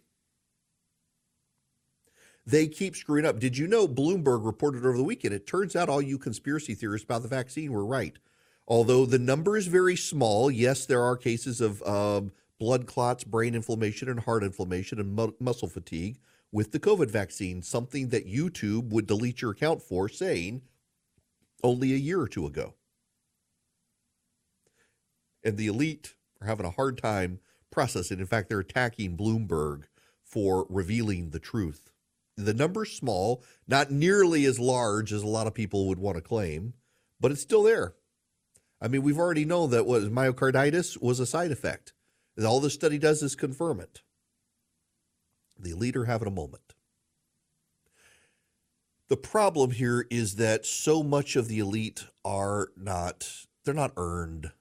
they 2.50 2.68
keep 2.68 2.96
screwing 2.96 3.26
up. 3.26 3.40
Did 3.40 3.58
you 3.58 3.68
know 3.68 3.88
Bloomberg 3.88 4.44
reported 4.44 4.86
over 4.86 4.98
the 4.98 5.04
weekend? 5.04 5.34
It 5.34 5.46
turns 5.46 5.76
out 5.76 5.90
all 5.90 6.02
you 6.02 6.18
conspiracy 6.18 6.74
theorists 6.74 7.06
about 7.06 7.22
the 7.22 7.28
vaccine 7.28 7.72
were 7.72 7.86
right. 7.86 8.18
Although 8.68 9.06
the 9.06 9.20
number 9.20 9.56
is 9.56 9.68
very 9.68 9.96
small, 9.96 10.50
yes, 10.50 10.86
there 10.86 11.04
are 11.04 11.16
cases 11.16 11.62
of 11.62 12.32
blood 12.60 12.88
clots, 12.88 13.24
brain 13.24 13.56
inflammation, 13.56 14.10
and 14.10 14.20
heart 14.20 14.44
inflammation 14.44 15.00
and 15.00 15.16
mu- 15.16 15.34
muscle 15.40 15.68
fatigue 15.68 16.20
with 16.52 16.72
the 16.72 16.80
COVID 16.80 17.12
vaccine, 17.12 17.62
something 17.62 18.10
that 18.10 18.28
YouTube 18.28 18.90
would 18.90 19.08
delete 19.08 19.42
your 19.42 19.52
account 19.52 19.82
for, 19.82 20.10
saying 20.10 20.62
only 21.64 21.94
a 21.94 21.98
year 21.98 22.20
or 22.20 22.28
two 22.28 22.46
ago. 22.46 22.74
And 25.44 25.58
the 25.58 25.68
elite 25.68 26.16
are 26.42 26.48
having 26.48 26.66
a 26.66 26.72
hard 26.72 26.98
time 26.98 27.40
processing. 27.72 28.20
In 28.20 28.26
fact, 28.26 28.50
they're 28.50 28.60
attacking 28.60 29.18
Bloomberg 29.18 29.84
for 30.24 30.66
revealing 30.70 31.30
the 31.30 31.40
truth. 31.40 31.92
The 32.36 32.54
number's 32.54 32.92
small, 32.92 33.44
not 33.68 33.92
nearly 33.92 34.46
as 34.46 34.60
large 34.60 35.12
as 35.12 35.22
a 35.22 35.28
lot 35.28 35.48
of 35.48 35.54
people 35.54 35.88
would 35.88 36.00
want 36.00 36.16
to 36.16 36.22
claim, 36.22 36.74
but 37.20 37.32
it's 37.32 37.42
still 37.42 37.64
there. 37.64 37.96
I 38.82 38.88
mean, 38.88 39.04
we've 39.04 39.20
already 39.20 39.44
known 39.44 39.72
that 39.72 39.86
was 39.86 40.06
myocarditis 40.06 41.02
was 41.02 41.20
a 41.20 41.26
side 41.26 41.52
effect. 41.52 41.94
All 42.44 42.62
this 42.62 42.74
study 42.74 42.98
does 42.98 43.22
is 43.22 43.36
confirm 43.36 43.82
it. 43.82 44.02
The 45.60 45.96
are 45.96 46.06
having 46.06 46.28
a 46.28 46.32
moment. 46.32 46.74
The 49.10 49.18
problem 49.18 49.72
here 49.72 50.06
is 50.10 50.36
that 50.36 50.66
so 50.66 51.04
much 51.04 51.36
of 51.36 51.48
the 51.48 51.60
elite 51.60 52.06
are 52.24 52.70
not, 52.78 53.30
they're 53.66 53.74
not 53.74 53.94
earned. 53.98 54.52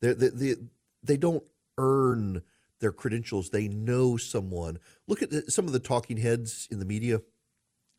They, 0.00 0.14
they, 0.14 0.28
they, 0.28 0.54
they 1.02 1.16
don't 1.16 1.44
earn 1.78 2.42
their 2.80 2.92
credentials. 2.92 3.50
They 3.50 3.68
know 3.68 4.16
someone. 4.16 4.78
Look 5.06 5.22
at 5.22 5.52
some 5.52 5.66
of 5.66 5.72
the 5.72 5.78
talking 5.78 6.16
heads 6.16 6.68
in 6.70 6.78
the 6.78 6.84
media. 6.84 7.20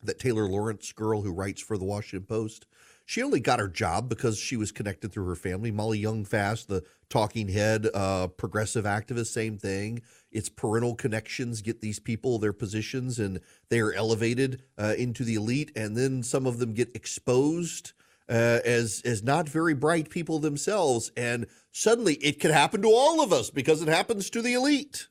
That 0.04 0.20
Taylor 0.20 0.48
Lorenz 0.48 0.92
girl 0.92 1.24
who 1.24 1.32
writes 1.32 1.62
for 1.62 1.80
the 1.80 1.86
Washington 1.86 2.28
Post, 2.28 2.68
she 3.06 3.24
only 3.24 3.40
got 3.40 3.60
her 3.60 3.68
job 3.68 4.10
because 4.10 4.38
she 4.38 4.58
was 4.58 4.72
connected 4.72 5.12
through 5.12 5.28
her 5.28 5.36
family. 5.36 5.72
Molly 5.72 6.02
Jong-Fast, 6.02 6.68
the 6.68 6.84
talking 7.10 7.50
head, 7.50 7.88
uh, 7.94 8.28
progressive 8.28 8.86
activist, 8.86 9.28
same 9.28 9.58
thing. 9.58 10.02
It's 10.32 10.50
parental 10.50 10.96
connections 10.96 11.62
get 11.62 11.82
these 11.82 12.00
people 12.00 12.40
their 12.40 12.54
positions 12.54 13.20
and 13.20 13.40
they 13.70 13.80
are 13.80 13.94
elevated 13.94 14.64
uh, 14.78 14.96
into 14.98 15.24
the 15.24 15.36
elite. 15.36 15.72
And 15.76 15.96
then 15.96 16.24
some 16.24 16.46
of 16.46 16.58
them 16.58 16.74
get 16.74 16.96
exposed 16.96 17.94
uh, 18.28 18.60
as 18.66 19.02
as 19.06 19.24
not 19.24 19.48
very 19.48 19.74
bright 19.74 20.10
people 20.10 20.40
themselves, 20.40 21.12
and 21.16 21.46
suddenly 21.72 22.16
it 22.16 22.40
can 22.40 22.52
happen 22.52 22.82
to 22.82 22.88
all 22.88 23.22
of 23.22 23.32
us 23.32 23.50
because 23.50 23.82
it 23.82 23.88
happens 23.88 24.30
to 24.32 24.42
the 24.42 24.54
elite. 24.54 25.08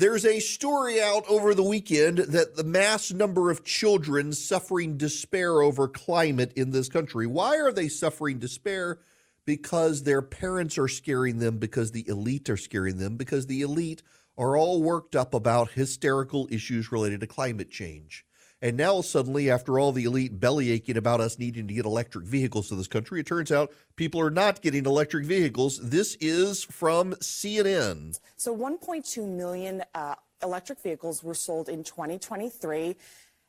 There's 0.00 0.24
a 0.24 0.40
story 0.40 0.98
out 0.98 1.26
over 1.28 1.54
the 1.54 1.62
weekend 1.62 2.16
that 2.16 2.56
the 2.56 2.64
mass 2.64 3.12
number 3.12 3.50
of 3.50 3.64
children 3.64 4.32
suffering 4.32 4.96
despair 4.96 5.60
over 5.60 5.88
climate 5.88 6.54
in 6.56 6.70
this 6.70 6.88
country. 6.88 7.26
Why 7.26 7.58
are 7.58 7.70
they 7.70 7.88
suffering 7.88 8.38
despair? 8.38 9.00
Because 9.44 10.04
their 10.04 10.22
parents 10.22 10.78
are 10.78 10.88
scaring 10.88 11.38
them, 11.38 11.58
because 11.58 11.92
the 11.92 12.08
elite 12.08 12.48
are 12.48 12.56
scaring 12.56 12.96
them, 12.96 13.18
because 13.18 13.46
the 13.46 13.60
elite 13.60 14.02
are 14.38 14.56
all 14.56 14.82
worked 14.82 15.14
up 15.14 15.34
about 15.34 15.72
hysterical 15.72 16.48
issues 16.50 16.90
related 16.90 17.20
to 17.20 17.26
climate 17.26 17.70
change. 17.70 18.24
And 18.62 18.76
now, 18.76 19.00
suddenly, 19.00 19.50
after 19.50 19.78
all 19.78 19.90
the 19.90 20.04
elite 20.04 20.38
belly 20.38 20.70
aching 20.70 20.98
about 20.98 21.20
us 21.20 21.38
needing 21.38 21.66
to 21.68 21.74
get 21.74 21.86
electric 21.86 22.26
vehicles 22.26 22.68
to 22.68 22.74
this 22.74 22.88
country, 22.88 23.20
it 23.20 23.26
turns 23.26 23.50
out 23.50 23.72
people 23.96 24.20
are 24.20 24.30
not 24.30 24.60
getting 24.60 24.84
electric 24.84 25.24
vehicles. 25.24 25.78
This 25.82 26.16
is 26.20 26.64
from 26.64 27.12
CNN. 27.14 28.20
So, 28.36 28.54
1.2 28.54 29.26
million 29.26 29.82
uh, 29.94 30.16
electric 30.42 30.80
vehicles 30.82 31.22
were 31.22 31.34
sold 31.34 31.70
in 31.70 31.84
2023. 31.84 32.96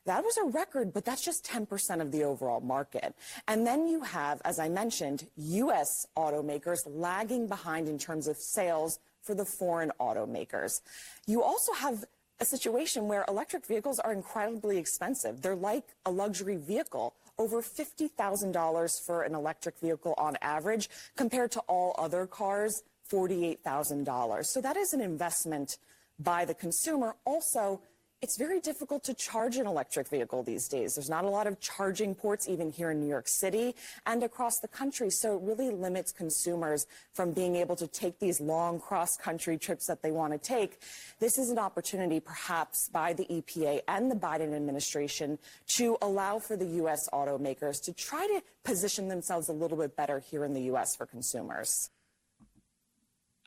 That 0.04 0.24
was 0.24 0.36
a 0.38 0.44
record, 0.46 0.92
but 0.92 1.04
that's 1.04 1.24
just 1.24 1.46
10% 1.46 2.00
of 2.00 2.10
the 2.10 2.24
overall 2.24 2.60
market. 2.60 3.14
And 3.46 3.66
then 3.66 3.86
you 3.86 4.02
have, 4.02 4.40
as 4.44 4.58
I 4.58 4.68
mentioned, 4.68 5.28
U.S. 5.36 6.06
automakers 6.16 6.80
lagging 6.86 7.46
behind 7.46 7.88
in 7.88 7.98
terms 7.98 8.26
of 8.26 8.36
sales 8.36 8.98
for 9.22 9.34
the 9.34 9.44
foreign 9.44 9.92
automakers. 10.00 10.80
You 11.26 11.42
also 11.42 11.72
have 11.74 12.04
a 12.40 12.44
situation 12.44 13.08
where 13.08 13.24
electric 13.28 13.66
vehicles 13.66 13.98
are 13.98 14.12
incredibly 14.12 14.78
expensive. 14.78 15.42
They're 15.42 15.54
like 15.54 15.84
a 16.04 16.10
luxury 16.10 16.56
vehicle, 16.56 17.14
over 17.38 17.62
$50,000 17.62 19.06
for 19.06 19.22
an 19.22 19.34
electric 19.34 19.78
vehicle 19.78 20.14
on 20.18 20.36
average, 20.42 20.90
compared 21.16 21.52
to 21.52 21.60
all 21.60 21.94
other 21.98 22.26
cars, 22.26 22.82
$48,000. 23.10 24.46
So 24.46 24.60
that 24.60 24.76
is 24.76 24.92
an 24.92 25.00
investment 25.00 25.78
by 26.18 26.44
the 26.44 26.54
consumer. 26.54 27.16
Also, 27.24 27.80
it's 28.22 28.36
very 28.36 28.60
difficult 28.60 29.02
to 29.02 29.14
charge 29.14 29.56
an 29.56 29.66
electric 29.66 30.08
vehicle 30.08 30.44
these 30.44 30.68
days. 30.68 30.94
There's 30.94 31.10
not 31.10 31.24
a 31.24 31.28
lot 31.28 31.48
of 31.48 31.58
charging 31.58 32.14
ports 32.14 32.48
even 32.48 32.70
here 32.70 32.92
in 32.92 33.00
New 33.00 33.08
York 33.08 33.26
City 33.26 33.74
and 34.06 34.22
across 34.22 34.60
the 34.60 34.68
country. 34.68 35.10
So 35.10 35.36
it 35.36 35.42
really 35.42 35.70
limits 35.70 36.12
consumers 36.12 36.86
from 37.12 37.32
being 37.32 37.56
able 37.56 37.74
to 37.74 37.88
take 37.88 38.20
these 38.20 38.40
long 38.40 38.78
cross 38.78 39.16
country 39.16 39.58
trips 39.58 39.86
that 39.86 40.02
they 40.02 40.12
want 40.12 40.32
to 40.32 40.38
take. 40.38 40.78
This 41.18 41.36
is 41.36 41.50
an 41.50 41.58
opportunity 41.58 42.20
perhaps 42.20 42.88
by 42.88 43.12
the 43.12 43.24
EPA 43.24 43.80
and 43.88 44.08
the 44.08 44.14
Biden 44.14 44.54
administration 44.54 45.36
to 45.76 45.98
allow 46.00 46.38
for 46.38 46.56
the 46.56 46.66
U.S. 46.66 47.08
automakers 47.12 47.82
to 47.82 47.92
try 47.92 48.24
to 48.28 48.42
position 48.62 49.08
themselves 49.08 49.48
a 49.48 49.52
little 49.52 49.76
bit 49.76 49.96
better 49.96 50.20
here 50.20 50.44
in 50.44 50.54
the 50.54 50.62
U.S. 50.62 50.94
for 50.94 51.06
consumers. 51.06 51.90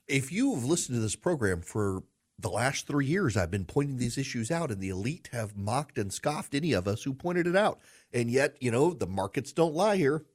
If 0.09 0.33
you've 0.33 0.65
listened 0.65 0.97
to 0.97 1.01
this 1.01 1.15
program 1.15 1.61
for 1.61 2.03
the 2.37 2.49
last 2.49 2.87
three 2.87 3.05
years 3.05 3.37
I've 3.37 3.51
been 3.51 3.65
pointing 3.65 3.97
these 3.97 4.17
issues 4.17 4.51
out, 4.51 4.71
and 4.71 4.81
the 4.81 4.89
elite 4.89 5.29
have 5.31 5.57
mocked 5.57 5.97
and 5.97 6.11
scoffed 6.11 6.53
any 6.53 6.73
of 6.73 6.87
us 6.87 7.03
who 7.03 7.13
pointed 7.13 7.47
it 7.47 7.55
out. 7.55 7.79
And 8.13 8.29
yet, 8.29 8.55
you 8.59 8.71
know, 8.71 8.93
the 8.93 9.07
markets 9.07 9.53
don't 9.53 9.73
lie 9.73 9.97
here. 9.97 10.25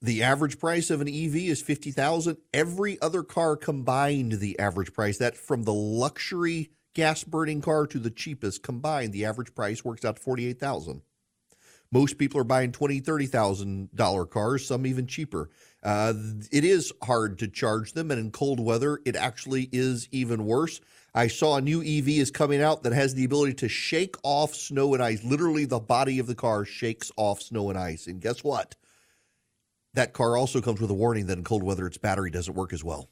The 0.00 0.22
average 0.22 0.58
price 0.58 0.90
of 0.90 1.00
an 1.00 1.08
EV 1.08 1.36
is 1.36 1.62
50,000. 1.62 2.36
Every 2.52 3.00
other 3.00 3.22
car 3.22 3.56
combined 3.56 4.32
the 4.32 4.58
average 4.58 4.92
price. 4.92 5.18
That 5.18 5.36
from 5.36 5.64
the 5.64 5.72
luxury 5.72 6.70
gas 6.94 7.24
burning 7.24 7.62
car 7.62 7.86
to 7.86 7.98
the 7.98 8.10
cheapest 8.10 8.62
combined, 8.62 9.12
the 9.12 9.24
average 9.24 9.54
price 9.54 9.84
works 9.84 10.04
out 10.04 10.16
to 10.16 10.22
48,000. 10.22 11.02
Most 11.90 12.18
people 12.18 12.40
are 12.40 12.44
buying 12.44 12.72
twenty, 12.72 12.98
thirty 12.98 13.26
thousand 13.26 13.94
dollar 13.94 14.26
cars, 14.26 14.66
some 14.66 14.84
even 14.84 15.06
cheaper. 15.06 15.48
Uh, 15.84 16.14
it 16.50 16.64
is 16.64 16.92
hard 17.02 17.38
to 17.38 17.46
charge 17.46 17.92
them, 17.92 18.10
and 18.10 18.18
in 18.18 18.30
cold 18.30 18.58
weather, 18.58 19.00
it 19.04 19.16
actually 19.16 19.68
is 19.70 20.08
even 20.10 20.46
worse. 20.46 20.80
I 21.14 21.28
saw 21.28 21.56
a 21.56 21.60
new 21.60 21.80
EV 21.82 22.08
is 22.08 22.30
coming 22.30 22.62
out 22.62 22.82
that 22.82 22.94
has 22.94 23.14
the 23.14 23.24
ability 23.24 23.54
to 23.54 23.68
shake 23.68 24.16
off 24.22 24.54
snow 24.54 24.94
and 24.94 25.02
ice. 25.02 25.22
Literally, 25.22 25.66
the 25.66 25.78
body 25.78 26.18
of 26.18 26.26
the 26.26 26.34
car 26.34 26.64
shakes 26.64 27.12
off 27.16 27.42
snow 27.42 27.68
and 27.68 27.78
ice. 27.78 28.06
And 28.06 28.20
guess 28.20 28.42
what? 28.42 28.76
That 29.92 30.12
car 30.14 30.36
also 30.36 30.60
comes 30.60 30.80
with 30.80 30.90
a 30.90 30.94
warning 30.94 31.26
that 31.26 31.38
in 31.38 31.44
cold 31.44 31.62
weather, 31.62 31.86
its 31.86 31.98
battery 31.98 32.30
doesn't 32.30 32.54
work 32.54 32.72
as 32.72 32.82
well. 32.82 33.10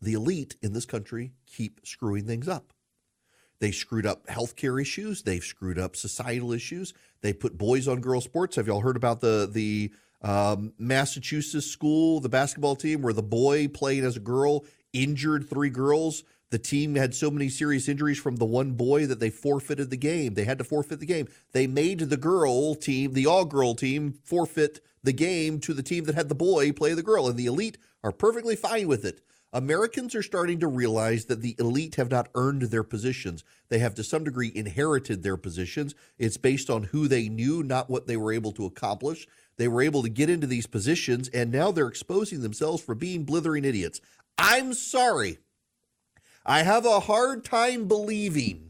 The 0.00 0.12
elite 0.12 0.56
in 0.62 0.72
this 0.72 0.86
country 0.86 1.32
keep 1.46 1.80
screwing 1.84 2.26
things 2.26 2.48
up. 2.48 2.72
They 3.58 3.72
screwed 3.72 4.06
up 4.06 4.26
healthcare 4.26 4.80
issues. 4.80 5.22
They've 5.22 5.44
screwed 5.44 5.78
up 5.78 5.96
societal 5.96 6.52
issues. 6.52 6.94
They 7.20 7.32
put 7.32 7.58
boys 7.58 7.88
on 7.88 8.00
girl 8.00 8.20
sports. 8.20 8.56
Have 8.56 8.66
y'all 8.66 8.80
heard 8.80 8.96
about 8.96 9.20
the 9.20 9.48
the 9.50 9.92
um, 10.22 10.72
Massachusetts 10.78 11.66
school, 11.66 12.20
the 12.20 12.28
basketball 12.28 12.76
team, 12.76 13.02
where 13.02 13.12
the 13.12 13.22
boy 13.22 13.68
playing 13.68 14.04
as 14.04 14.16
a 14.16 14.20
girl 14.20 14.64
injured 14.92 15.48
three 15.48 15.70
girls? 15.70 16.24
The 16.50 16.58
team 16.58 16.96
had 16.96 17.14
so 17.14 17.30
many 17.30 17.48
serious 17.48 17.88
injuries 17.88 18.18
from 18.18 18.36
the 18.36 18.44
one 18.44 18.72
boy 18.72 19.06
that 19.06 19.20
they 19.20 19.30
forfeited 19.30 19.90
the 19.90 19.96
game. 19.96 20.34
They 20.34 20.44
had 20.44 20.58
to 20.58 20.64
forfeit 20.64 20.98
the 20.98 21.06
game. 21.06 21.28
They 21.52 21.68
made 21.68 22.00
the 22.00 22.16
girl 22.16 22.74
team, 22.74 23.12
the 23.12 23.26
all 23.26 23.44
girl 23.44 23.74
team, 23.74 24.14
forfeit 24.24 24.80
the 25.02 25.12
game 25.12 25.60
to 25.60 25.72
the 25.72 25.82
team 25.82 26.04
that 26.04 26.16
had 26.16 26.28
the 26.28 26.34
boy 26.34 26.72
play 26.72 26.92
the 26.94 27.04
girl. 27.04 27.28
And 27.28 27.36
the 27.36 27.46
elite 27.46 27.78
are 28.02 28.10
perfectly 28.10 28.56
fine 28.56 28.88
with 28.88 29.04
it. 29.04 29.20
Americans 29.52 30.14
are 30.14 30.22
starting 30.22 30.60
to 30.60 30.68
realize 30.68 31.24
that 31.24 31.40
the 31.40 31.56
elite 31.58 31.96
have 31.96 32.10
not 32.10 32.28
earned 32.36 32.62
their 32.62 32.84
positions. 32.84 33.42
They 33.68 33.80
have, 33.80 33.94
to 33.96 34.04
some 34.04 34.22
degree, 34.22 34.52
inherited 34.54 35.22
their 35.22 35.36
positions. 35.36 35.94
It's 36.18 36.36
based 36.36 36.70
on 36.70 36.84
who 36.84 37.08
they 37.08 37.28
knew, 37.28 37.64
not 37.64 37.90
what 37.90 38.06
they 38.06 38.16
were 38.16 38.32
able 38.32 38.52
to 38.52 38.64
accomplish. 38.66 39.26
They 39.60 39.68
were 39.68 39.82
able 39.82 40.02
to 40.02 40.08
get 40.08 40.30
into 40.30 40.46
these 40.46 40.66
positions, 40.66 41.28
and 41.28 41.52
now 41.52 41.70
they're 41.70 41.86
exposing 41.86 42.40
themselves 42.40 42.82
for 42.82 42.94
being 42.94 43.24
blithering 43.24 43.66
idiots. 43.66 44.00
I'm 44.38 44.72
sorry. 44.72 45.36
I 46.46 46.62
have 46.62 46.86
a 46.86 47.00
hard 47.00 47.44
time 47.44 47.86
believing 47.86 48.69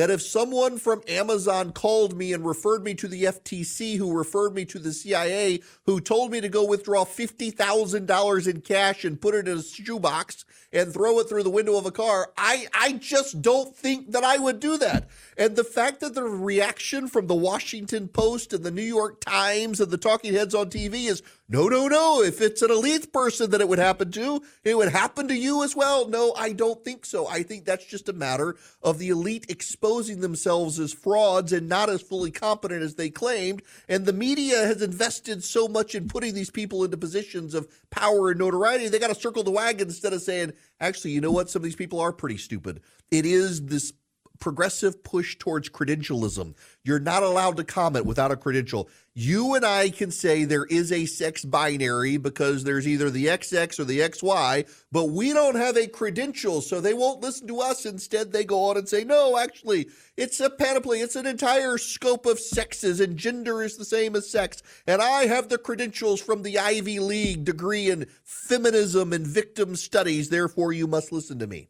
that 0.00 0.08
if 0.08 0.22
someone 0.22 0.78
from 0.78 1.02
Amazon 1.08 1.72
called 1.72 2.16
me 2.16 2.32
and 2.32 2.42
referred 2.46 2.82
me 2.82 2.94
to 2.94 3.06
the 3.06 3.24
FTC, 3.24 3.98
who 3.98 4.16
referred 4.16 4.54
me 4.54 4.64
to 4.64 4.78
the 4.78 4.94
CIA, 4.94 5.60
who 5.84 6.00
told 6.00 6.30
me 6.30 6.40
to 6.40 6.48
go 6.48 6.64
withdraw 6.64 7.04
$50,000 7.04 8.48
in 8.48 8.62
cash 8.62 9.04
and 9.04 9.20
put 9.20 9.34
it 9.34 9.46
in 9.46 9.58
a 9.58 9.62
shoebox 9.62 10.46
and 10.72 10.90
throw 10.90 11.18
it 11.18 11.28
through 11.28 11.42
the 11.42 11.50
window 11.50 11.76
of 11.76 11.84
a 11.84 11.90
car, 11.90 12.32
I, 12.38 12.66
I 12.72 12.92
just 12.92 13.42
don't 13.42 13.76
think 13.76 14.12
that 14.12 14.24
I 14.24 14.38
would 14.38 14.58
do 14.58 14.78
that. 14.78 15.10
And 15.36 15.54
the 15.54 15.64
fact 15.64 16.00
that 16.00 16.14
the 16.14 16.22
reaction 16.22 17.06
from 17.06 17.26
the 17.26 17.34
Washington 17.34 18.08
Post 18.08 18.54
and 18.54 18.64
the 18.64 18.70
New 18.70 18.80
York 18.80 19.20
Times 19.20 19.82
and 19.82 19.90
the 19.90 19.98
talking 19.98 20.32
heads 20.32 20.54
on 20.54 20.70
TV 20.70 21.10
is 21.10 21.22
no, 21.50 21.66
no, 21.66 21.88
no. 21.88 22.22
If 22.22 22.40
it's 22.40 22.62
an 22.62 22.70
elite 22.70 23.12
person 23.12 23.50
that 23.50 23.60
it 23.60 23.68
would 23.68 23.80
happen 23.80 24.12
to, 24.12 24.40
it 24.62 24.76
would 24.76 24.90
happen 24.90 25.26
to 25.26 25.36
you 25.36 25.64
as 25.64 25.74
well. 25.74 26.06
No, 26.06 26.32
I 26.38 26.52
don't 26.52 26.84
think 26.84 27.04
so. 27.04 27.26
I 27.26 27.42
think 27.42 27.64
that's 27.64 27.84
just 27.84 28.08
a 28.08 28.12
matter 28.12 28.54
of 28.84 28.98
the 28.98 29.08
elite 29.08 29.46
exposing 29.48 30.20
themselves 30.20 30.78
as 30.78 30.92
frauds 30.92 31.52
and 31.52 31.68
not 31.68 31.90
as 31.90 32.02
fully 32.02 32.30
competent 32.30 32.84
as 32.84 32.94
they 32.94 33.10
claimed. 33.10 33.62
And 33.88 34.06
the 34.06 34.12
media 34.12 34.58
has 34.58 34.80
invested 34.80 35.42
so 35.42 35.66
much 35.66 35.96
in 35.96 36.06
putting 36.06 36.34
these 36.34 36.50
people 36.50 36.84
into 36.84 36.96
positions 36.96 37.52
of 37.54 37.66
power 37.90 38.30
and 38.30 38.38
notoriety. 38.38 38.86
They 38.86 39.00
got 39.00 39.08
to 39.08 39.20
circle 39.20 39.42
the 39.42 39.50
wagon 39.50 39.88
instead 39.88 40.12
of 40.12 40.22
saying, 40.22 40.52
actually, 40.80 41.10
you 41.10 41.20
know 41.20 41.32
what? 41.32 41.50
Some 41.50 41.60
of 41.60 41.64
these 41.64 41.74
people 41.74 41.98
are 41.98 42.12
pretty 42.12 42.36
stupid. 42.36 42.80
It 43.10 43.26
is 43.26 43.66
this 43.66 43.92
progressive 44.40 45.04
push 45.04 45.36
towards 45.36 45.68
credentialism. 45.68 46.54
You're 46.82 46.98
not 46.98 47.22
allowed 47.22 47.58
to 47.58 47.64
comment 47.64 48.06
without 48.06 48.32
a 48.32 48.36
credential. 48.36 48.88
You 49.12 49.54
and 49.54 49.66
I 49.66 49.90
can 49.90 50.10
say 50.10 50.44
there 50.44 50.64
is 50.64 50.90
a 50.90 51.04
sex 51.04 51.44
binary 51.44 52.16
because 52.16 52.64
there's 52.64 52.88
either 52.88 53.10
the 53.10 53.26
XX 53.26 53.78
or 53.78 53.84
the 53.84 54.00
XY, 54.00 54.66
but 54.90 55.10
we 55.10 55.32
don't 55.32 55.56
have 55.56 55.76
a 55.76 55.86
credential, 55.86 56.62
so 56.62 56.80
they 56.80 56.94
won't 56.94 57.20
listen 57.20 57.46
to 57.48 57.60
us. 57.60 57.84
Instead, 57.84 58.32
they 58.32 58.44
go 58.44 58.64
on 58.64 58.78
and 58.78 58.88
say, 58.88 59.04
no, 59.04 59.36
actually, 59.36 59.88
it's 60.16 60.40
a 60.40 60.48
panoply, 60.48 61.00
it's 61.00 61.16
an 61.16 61.26
entire 61.26 61.76
scope 61.76 62.24
of 62.24 62.38
sexes, 62.38 63.00
and 63.00 63.16
gender 63.16 63.62
is 63.62 63.76
the 63.76 63.84
same 63.84 64.16
as 64.16 64.30
sex. 64.30 64.62
And 64.86 65.02
I 65.02 65.26
have 65.26 65.48
the 65.48 65.58
credentials 65.58 66.20
from 66.20 66.42
the 66.42 66.58
Ivy 66.58 66.98
League 66.98 67.44
degree 67.44 67.90
in 67.90 68.06
feminism 68.24 69.12
and 69.12 69.26
victim 69.26 69.76
studies, 69.76 70.30
therefore, 70.30 70.72
you 70.72 70.86
must 70.86 71.12
listen 71.12 71.38
to 71.40 71.46
me. 71.46 71.68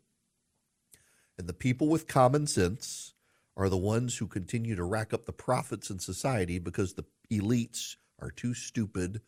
And 1.41 1.49
the 1.49 1.55
people 1.55 1.89
with 1.89 2.07
common 2.07 2.47
sense 2.47 3.15
are 3.57 3.71
the 3.71 3.77
ones 3.79 4.19
who 4.19 4.27
continue 4.27 4.77
to 4.77 4.85
rack 4.85 5.15
up 5.15 5.25
the 5.25 5.33
profits 5.33 5.89
in 5.89 5.99
society 5.99 6.59
because 6.59 6.93
the 6.93 7.07
elites 7.33 7.97
are 8.19 8.31
too 8.31 8.53
stupid 8.53 9.23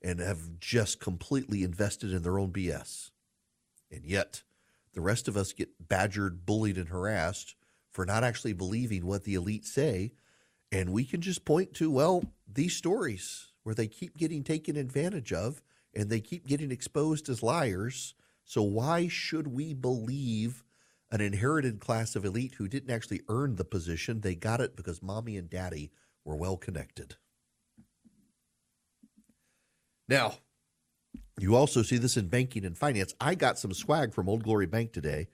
and 0.00 0.18
have 0.18 0.60
just 0.60 0.98
completely 0.98 1.62
invested 1.62 2.10
in 2.10 2.22
their 2.22 2.38
own 2.38 2.52
BS. 2.52 3.10
And 3.92 4.02
yet, 4.02 4.44
the 4.94 5.02
rest 5.02 5.28
of 5.28 5.36
us 5.36 5.52
get 5.52 5.68
badgered, 5.90 6.46
bullied, 6.46 6.78
and 6.78 6.88
harassed 6.88 7.54
for 7.90 8.06
not 8.06 8.24
actually 8.24 8.54
believing 8.54 9.04
what 9.04 9.24
the 9.24 9.34
elites 9.34 9.66
say. 9.66 10.14
And 10.72 10.90
we 10.90 11.04
can 11.04 11.20
just 11.20 11.44
point 11.44 11.74
to, 11.74 11.90
well, 11.90 12.32
these 12.50 12.76
stories 12.76 13.48
where 13.62 13.74
they 13.74 13.88
keep 13.88 14.16
getting 14.16 14.42
taken 14.42 14.74
advantage 14.74 15.34
of 15.34 15.60
and 15.94 16.08
they 16.08 16.20
keep 16.20 16.46
getting 16.46 16.70
exposed 16.70 17.28
as 17.28 17.42
liars. 17.42 18.14
So, 18.46 18.62
why 18.62 19.08
should 19.08 19.48
we 19.48 19.74
believe 19.74 20.64
an 21.10 21.20
inherited 21.20 21.80
class 21.80 22.14
of 22.14 22.24
elite 22.24 22.54
who 22.58 22.68
didn't 22.68 22.90
actually 22.90 23.22
earn 23.28 23.56
the 23.56 23.64
position. 23.64 24.20
They 24.20 24.34
got 24.34 24.60
it 24.60 24.76
because 24.76 25.02
mommy 25.02 25.36
and 25.36 25.48
daddy 25.48 25.90
were 26.24 26.36
well 26.36 26.56
connected. 26.56 27.16
Now, 30.08 30.38
you 31.38 31.54
also 31.54 31.82
see 31.82 31.98
this 31.98 32.16
in 32.16 32.28
banking 32.28 32.64
and 32.64 32.76
finance. 32.76 33.14
I 33.20 33.34
got 33.34 33.58
some 33.58 33.72
swag 33.72 34.12
from 34.12 34.28
Old 34.28 34.42
Glory 34.42 34.66
Bank 34.66 34.92
today, 34.92 35.28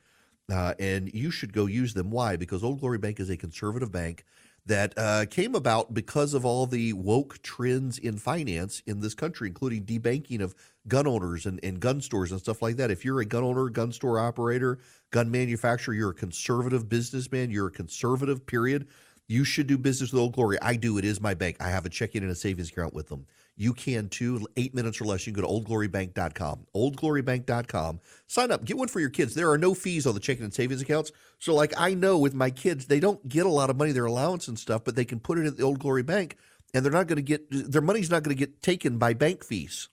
uh, 0.53 0.75
and 0.79 1.13
you 1.13 1.31
should 1.31 1.53
go 1.53 1.67
use 1.67 1.95
them. 1.95 2.11
Why? 2.11 2.37
Because 2.37 2.63
Old 2.63 2.81
Glory 2.81 2.99
Bank 2.99 3.19
is 3.21 3.31
a 3.31 3.37
conservative 3.37 3.91
bank 3.91 4.25
that 4.66 4.94
uh, 4.96 5.27
came 5.27 5.55
about 5.55 5.92
because 5.92 6.33
of 6.33 6.44
all 6.44 6.66
the 6.66 6.92
woke 6.94 7.40
trends 7.42 7.98
in 7.98 8.16
finance 8.16 8.83
in 8.87 9.00
this 9.00 9.14
country, 9.14 9.48
including 9.48 9.85
debanking 9.85 10.40
of 10.40 10.55
gun 10.88 11.07
owners 11.07 11.44
and, 11.44 11.61
and 11.62 11.81
gun 11.81 12.00
stores 12.00 12.31
and 12.31 12.40
stuff 12.40 12.62
like 12.62 12.77
that. 12.77 12.90
If 12.90 13.05
you're 13.05 13.20
a 13.20 13.27
gun 13.27 13.44
owner, 13.44 13.68
gun 13.68 13.92
store 13.92 14.18
operator, 14.18 14.79
gun 15.11 15.31
manufacturer, 15.31 15.94
you're 15.94 16.11
a 16.11 16.14
conservative 16.14 16.88
businessman, 16.88 17.50
you're 17.50 17.66
a 17.66 17.72
conservative, 17.72 18.46
period. 18.46 18.88
You 19.27 19.44
should 19.44 19.66
do 19.66 19.79
business 19.79 20.12
with 20.12 20.20
Old 20.20 20.35
Glory. 20.35 20.59
I 20.61 20.77
do. 20.77 20.98
It 20.98 21.05
is 21.05 21.20
my 21.20 21.33
bank. 21.35 21.57
I 21.61 21.70
have 21.70 21.87
a 21.87 21.90
checking 21.90 22.22
and 22.22 22.31
a 22.31 22.35
savings 22.35 22.70
account 22.70 22.92
with 22.92 23.09
them. 23.09 23.27
You 23.57 23.73
can 23.73 24.09
too. 24.09 24.47
Eight 24.57 24.75
minutes 24.75 25.01
or 25.01 25.05
less. 25.05 25.27
You 25.27 25.33
can 25.33 25.43
go 25.43 25.49
to 25.49 25.64
oldglorybank.com. 25.64 26.67
Oldglorybank.com. 26.75 28.01
Sign 28.27 28.51
up. 28.51 28.64
Get 28.64 28.77
one 28.77 28.88
for 28.88 29.01
your 29.01 29.11
kids. 29.11 29.35
There 29.35 29.51
are 29.51 29.59
no 29.59 29.75
fees 29.75 30.07
on 30.07 30.14
the 30.14 30.21
checking 30.21 30.45
and 30.45 30.53
savings 30.53 30.83
accounts. 30.83 31.12
So, 31.38 31.55
like 31.55 31.73
I 31.77 31.95
know 31.95 32.19
with 32.19 32.35
my 32.35 32.51
kids, 32.51 32.87
they 32.87 33.01
don't 33.01 33.29
get 33.29 33.47
a 33.47 33.51
lot 33.51 33.71
of 33.71 33.77
money, 33.77 33.93
their 33.93 34.07
allowance 34.07 34.49
and 34.49 34.59
stuff, 34.59 34.83
but 34.85 34.97
they 34.97 35.05
can 35.05 35.21
put 35.21 35.38
it 35.38 35.47
at 35.47 35.57
the 35.57 35.62
Old 35.62 35.79
Glory 35.79 36.03
Bank, 36.03 36.37
and 36.73 36.85
they're 36.85 36.93
not 36.93 37.07
going 37.07 37.17
to 37.17 37.23
get 37.23 37.47
their 37.51 37.83
money's 37.83 38.11
not 38.11 38.23
going 38.23 38.37
to 38.37 38.47
get 38.47 38.62
taken 38.62 38.99
by 38.99 39.14
bank 39.14 39.45
fees. 39.45 39.88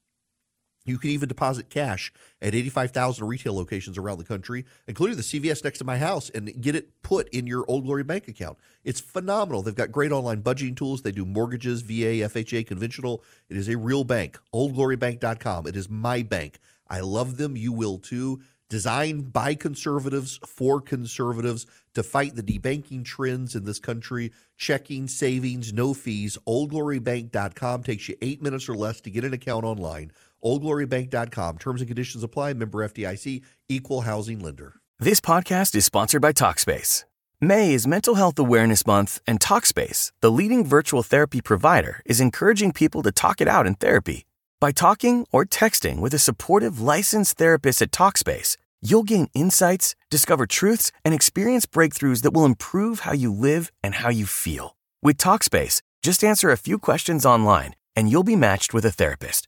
You 0.83 0.97
can 0.97 1.11
even 1.11 1.29
deposit 1.29 1.69
cash 1.69 2.11
at 2.41 2.55
85,000 2.55 3.27
retail 3.27 3.55
locations 3.55 3.97
around 3.97 4.17
the 4.17 4.23
country, 4.23 4.65
including 4.87 5.17
the 5.17 5.23
CVS 5.23 5.63
next 5.63 5.77
to 5.79 5.83
my 5.83 5.97
house, 5.97 6.29
and 6.31 6.59
get 6.59 6.75
it 6.75 7.01
put 7.03 7.29
in 7.29 7.45
your 7.45 7.65
Old 7.67 7.85
Glory 7.85 8.03
Bank 8.03 8.27
account. 8.27 8.57
It's 8.83 8.99
phenomenal. 8.99 9.61
They've 9.61 9.75
got 9.75 9.91
great 9.91 10.11
online 10.11 10.41
budgeting 10.41 10.75
tools. 10.75 11.03
They 11.03 11.11
do 11.11 11.25
mortgages, 11.25 11.81
VA, 11.81 12.25
FHA, 12.27 12.65
conventional. 12.65 13.23
It 13.49 13.57
is 13.57 13.69
a 13.69 13.77
real 13.77 14.03
bank. 14.03 14.39
OldGloryBank.com. 14.53 15.67
It 15.67 15.75
is 15.75 15.89
my 15.89 16.23
bank. 16.23 16.59
I 16.89 17.01
love 17.01 17.37
them. 17.37 17.55
You 17.55 17.71
will 17.73 17.99
too. 17.99 18.41
Designed 18.69 19.33
by 19.33 19.53
conservatives 19.53 20.39
for 20.47 20.79
conservatives 20.79 21.67
to 21.93 22.03
fight 22.03 22.35
the 22.35 22.41
debanking 22.41 23.03
trends 23.03 23.53
in 23.53 23.65
this 23.65 23.79
country. 23.79 24.31
Checking, 24.55 25.09
savings, 25.09 25.73
no 25.73 25.93
fees. 25.93 26.37
OldGloryBank.com 26.47 27.83
takes 27.83 28.07
you 28.07 28.15
eight 28.21 28.41
minutes 28.41 28.69
or 28.69 28.75
less 28.75 29.01
to 29.01 29.11
get 29.11 29.25
an 29.25 29.33
account 29.33 29.65
online 29.65 30.11
oldglorybank.com. 30.43 31.57
Terms 31.57 31.81
and 31.81 31.87
conditions 31.87 32.23
apply. 32.23 32.53
Member 32.53 32.87
FDIC, 32.87 33.41
equal 33.69 34.01
housing 34.01 34.39
lender. 34.39 34.75
This 34.99 35.19
podcast 35.19 35.75
is 35.75 35.85
sponsored 35.85 36.21
by 36.21 36.31
Talkspace. 36.31 37.05
May 37.43 37.73
is 37.73 37.87
Mental 37.87 38.13
Health 38.13 38.37
Awareness 38.37 38.85
Month, 38.85 39.19
and 39.25 39.39
Talkspace, 39.39 40.11
the 40.21 40.29
leading 40.29 40.63
virtual 40.63 41.01
therapy 41.01 41.41
provider, 41.41 42.03
is 42.05 42.21
encouraging 42.21 42.71
people 42.71 43.01
to 43.01 43.11
talk 43.11 43.41
it 43.41 43.47
out 43.47 43.65
in 43.65 43.73
therapy. 43.73 44.27
By 44.59 44.71
talking 44.71 45.25
or 45.31 45.43
texting 45.43 46.01
with 46.01 46.13
a 46.13 46.19
supportive 46.19 46.79
licensed 46.79 47.39
therapist 47.39 47.81
at 47.81 47.89
Talkspace, 47.89 48.57
you'll 48.79 49.01
gain 49.01 49.27
insights, 49.33 49.95
discover 50.11 50.45
truths, 50.45 50.91
and 51.03 51.15
experience 51.15 51.65
breakthroughs 51.65 52.21
that 52.21 52.31
will 52.31 52.45
improve 52.45 52.99
how 52.99 53.13
you 53.13 53.33
live 53.33 53.71
and 53.83 53.95
how 53.95 54.09
you 54.09 54.27
feel. 54.27 54.77
With 55.01 55.17
Talkspace, 55.17 55.81
just 56.03 56.23
answer 56.23 56.51
a 56.51 56.57
few 56.57 56.77
questions 56.77 57.25
online, 57.25 57.73
and 57.95 58.07
you'll 58.07 58.21
be 58.21 58.35
matched 58.35 58.71
with 58.71 58.85
a 58.85 58.91
therapist. 58.91 59.47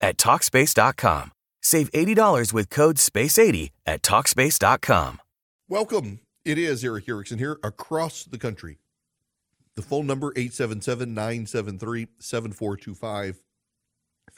at 0.00 0.16
TalkSpace.com. 0.16 1.32
Save 1.62 1.92
$80 1.92 2.52
with 2.52 2.70
code 2.70 2.96
SPACE80 2.96 3.70
at 3.86 4.02
TalkSpace.com. 4.02 5.20
Welcome. 5.68 6.20
It 6.44 6.58
is 6.58 6.84
Erick 6.84 7.08
Erickson 7.08 7.38
here 7.38 7.60
across 7.62 8.24
the 8.24 8.38
country. 8.38 8.78
The 9.76 9.82
phone 9.82 10.06
number 10.06 10.32
877-973-7425. 10.32 13.28
If 13.28 13.38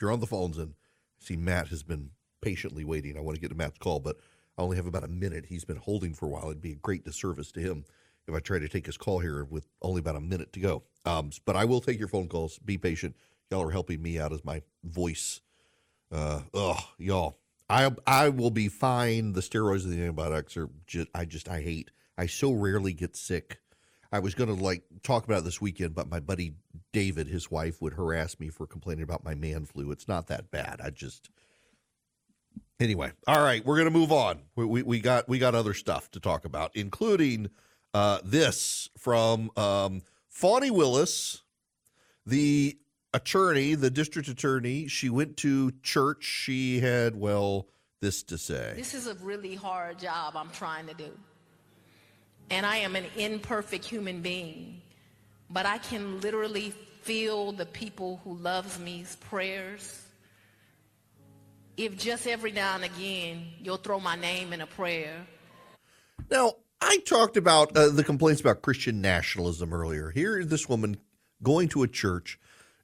you're 0.00 0.12
on 0.12 0.20
the 0.20 0.26
phones 0.26 0.58
and 0.58 0.74
see 1.20 1.36
Matt 1.36 1.68
has 1.68 1.82
been 1.82 2.10
patiently 2.42 2.84
waiting. 2.84 3.16
I 3.16 3.20
want 3.20 3.36
to 3.36 3.40
get 3.40 3.48
to 3.48 3.54
Matt's 3.54 3.78
call, 3.78 4.00
but 4.00 4.16
I 4.58 4.62
only 4.62 4.76
have 4.76 4.86
about 4.86 5.04
a 5.04 5.08
minute. 5.08 5.46
He's 5.46 5.64
been 5.64 5.76
holding 5.76 6.12
for 6.12 6.26
a 6.26 6.28
while. 6.28 6.46
It'd 6.46 6.60
be 6.60 6.72
a 6.72 6.76
great 6.76 7.04
disservice 7.04 7.52
to 7.52 7.60
him 7.60 7.84
if 8.28 8.34
I 8.34 8.40
try 8.40 8.58
to 8.58 8.68
take 8.68 8.86
his 8.86 8.98
call 8.98 9.20
here 9.20 9.44
with 9.44 9.66
only 9.80 10.00
about 10.00 10.16
a 10.16 10.20
minute 10.20 10.52
to 10.52 10.60
go. 10.60 10.82
Um, 11.06 11.30
but 11.44 11.56
I 11.56 11.64
will 11.64 11.80
take 11.80 11.98
your 11.98 12.08
phone 12.08 12.28
calls. 12.28 12.58
Be 12.58 12.76
patient. 12.76 13.16
Y'all 13.50 13.62
are 13.62 13.70
helping 13.70 14.02
me 14.02 14.18
out 14.18 14.32
as 14.32 14.44
my 14.44 14.62
voice. 14.84 15.40
Uh, 16.12 16.42
ugh, 16.52 16.82
y'all. 16.98 17.38
I 17.70 17.90
I 18.06 18.28
will 18.28 18.50
be 18.50 18.68
fine. 18.68 19.32
The 19.32 19.40
steroids 19.40 19.84
and 19.84 19.92
the 19.92 20.02
antibiotics 20.02 20.56
are 20.56 20.68
just 20.86 21.08
I 21.14 21.24
just 21.24 21.48
I 21.48 21.62
hate. 21.62 21.90
I 22.18 22.26
so 22.26 22.52
rarely 22.52 22.92
get 22.92 23.16
sick. 23.16 23.58
I 24.12 24.18
was 24.18 24.34
going 24.34 24.54
to 24.54 24.62
like 24.62 24.82
talk 25.02 25.24
about 25.24 25.44
this 25.44 25.60
weekend, 25.60 25.94
but 25.94 26.10
my 26.10 26.20
buddy 26.20 26.54
David, 26.92 27.28
his 27.28 27.50
wife, 27.50 27.80
would 27.80 27.94
harass 27.94 28.38
me 28.38 28.50
for 28.50 28.66
complaining 28.66 29.04
about 29.04 29.24
my 29.24 29.34
man 29.34 29.64
flu. 29.64 29.90
It's 29.90 30.06
not 30.06 30.26
that 30.26 30.50
bad. 30.50 30.82
I 30.84 30.90
just 30.90 31.30
anyway. 32.78 33.12
All 33.26 33.42
right, 33.42 33.64
we're 33.64 33.76
going 33.76 33.90
to 33.90 33.98
move 33.98 34.12
on. 34.12 34.40
We, 34.54 34.66
we, 34.66 34.82
we 34.82 35.00
got 35.00 35.30
we 35.30 35.38
got 35.38 35.54
other 35.54 35.72
stuff 35.72 36.10
to 36.10 36.20
talk 36.20 36.44
about, 36.44 36.72
including 36.74 37.48
uh, 37.94 38.18
this 38.22 38.90
from 38.98 39.50
um, 39.56 40.02
Fani 40.28 40.70
Willis, 40.70 41.42
the 42.26 42.76
attorney, 43.14 43.74
the 43.74 43.90
district 43.90 44.28
attorney. 44.28 44.88
She 44.88 45.10
went 45.10 45.36
to 45.38 45.72
church. 45.82 46.24
She 46.24 46.80
had 46.80 47.16
well 47.16 47.68
this 48.00 48.22
to 48.24 48.38
say. 48.38 48.74
This 48.76 48.94
is 48.94 49.06
a 49.06 49.14
really 49.14 49.54
hard 49.54 49.98
job 49.98 50.34
I'm 50.36 50.50
trying 50.50 50.86
to 50.88 50.94
do. 50.94 51.10
And 52.50 52.66
I 52.66 52.78
am 52.78 52.96
an 52.96 53.04
imperfect 53.16 53.84
human 53.84 54.20
being, 54.20 54.82
but 55.48 55.64
I 55.64 55.78
can 55.78 56.20
literally 56.20 56.74
feel 57.02 57.52
the 57.52 57.66
people 57.66 58.20
who 58.24 58.34
loves 58.34 58.78
me's 58.78 59.16
prayers. 59.16 60.02
If 61.76 61.96
just 61.96 62.26
every 62.26 62.52
now 62.52 62.74
and 62.74 62.84
again 62.84 63.46
you'll 63.60 63.78
throw 63.78 63.98
my 63.98 64.16
name 64.16 64.52
in 64.52 64.60
a 64.60 64.66
prayer. 64.66 65.26
Now, 66.30 66.54
I 66.80 66.98
talked 67.06 67.36
about 67.36 67.76
uh, 67.76 67.88
the 67.90 68.04
complaints 68.04 68.40
about 68.40 68.62
Christian 68.62 69.00
nationalism 69.00 69.72
earlier. 69.72 70.10
Here 70.10 70.38
is 70.38 70.48
this 70.48 70.68
woman 70.68 70.98
going 71.42 71.68
to 71.68 71.84
a 71.84 71.88
church, 71.88 72.38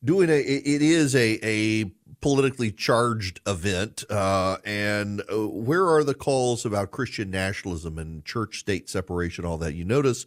doing 0.04 0.30
a. 0.30 0.38
It 0.38 0.82
is 0.82 1.14
a 1.14 1.38
a 1.42 1.92
politically 2.20 2.72
charged 2.72 3.40
event, 3.46 4.04
uh, 4.10 4.58
and 4.64 5.22
uh, 5.32 5.48
where 5.48 5.88
are 5.88 6.02
the 6.02 6.14
calls 6.14 6.64
about 6.64 6.90
Christian 6.90 7.30
nationalism 7.30 7.98
and 7.98 8.24
church 8.24 8.58
state 8.58 8.88
separation? 8.88 9.44
All 9.44 9.58
that 9.58 9.74
you 9.74 9.84
notice, 9.84 10.26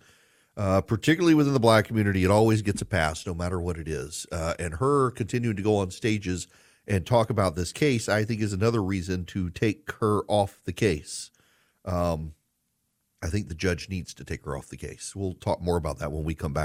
uh, 0.58 0.82
particularly 0.82 1.36
within 1.36 1.54
the 1.54 1.60
black 1.60 1.86
community, 1.86 2.24
it 2.24 2.32
always 2.32 2.62
gets 2.62 2.82
a 2.82 2.86
pass, 2.86 3.26
no 3.26 3.34
matter 3.34 3.60
what 3.60 3.78
it 3.78 3.88
is. 3.88 4.26
Uh, 4.32 4.54
and 4.60 4.76
her 4.76 5.12
continuing 5.12 5.56
to 5.56 5.64
go 5.64 5.78
on 5.78 5.92
stages 5.92 6.48
and 6.88 7.06
talk 7.06 7.30
about 7.30 7.56
this 7.56 7.72
case, 7.72 8.10
I 8.10 8.26
think, 8.26 8.42
is 8.42 8.54
another 8.54 8.82
reason 8.82 9.26
to 9.26 9.50
take 9.50 9.92
her 10.00 10.22
off 10.28 10.60
the 10.66 10.74
case. 10.74 11.32
Um, 11.86 12.34
I 13.24 13.28
think 13.28 13.50
the 13.50 13.56
judge 13.56 13.88
needs 13.88 14.14
to 14.16 14.26
take 14.26 14.46
her 14.46 14.58
off 14.58 14.68
the 14.68 14.78
case. 14.78 15.16
We'll 15.16 15.36
talk 15.36 15.62
more 15.62 15.78
about 15.78 16.00
that 16.00 16.12
when 16.12 16.24
we 16.24 16.34
come 16.34 16.54
back 16.54 16.60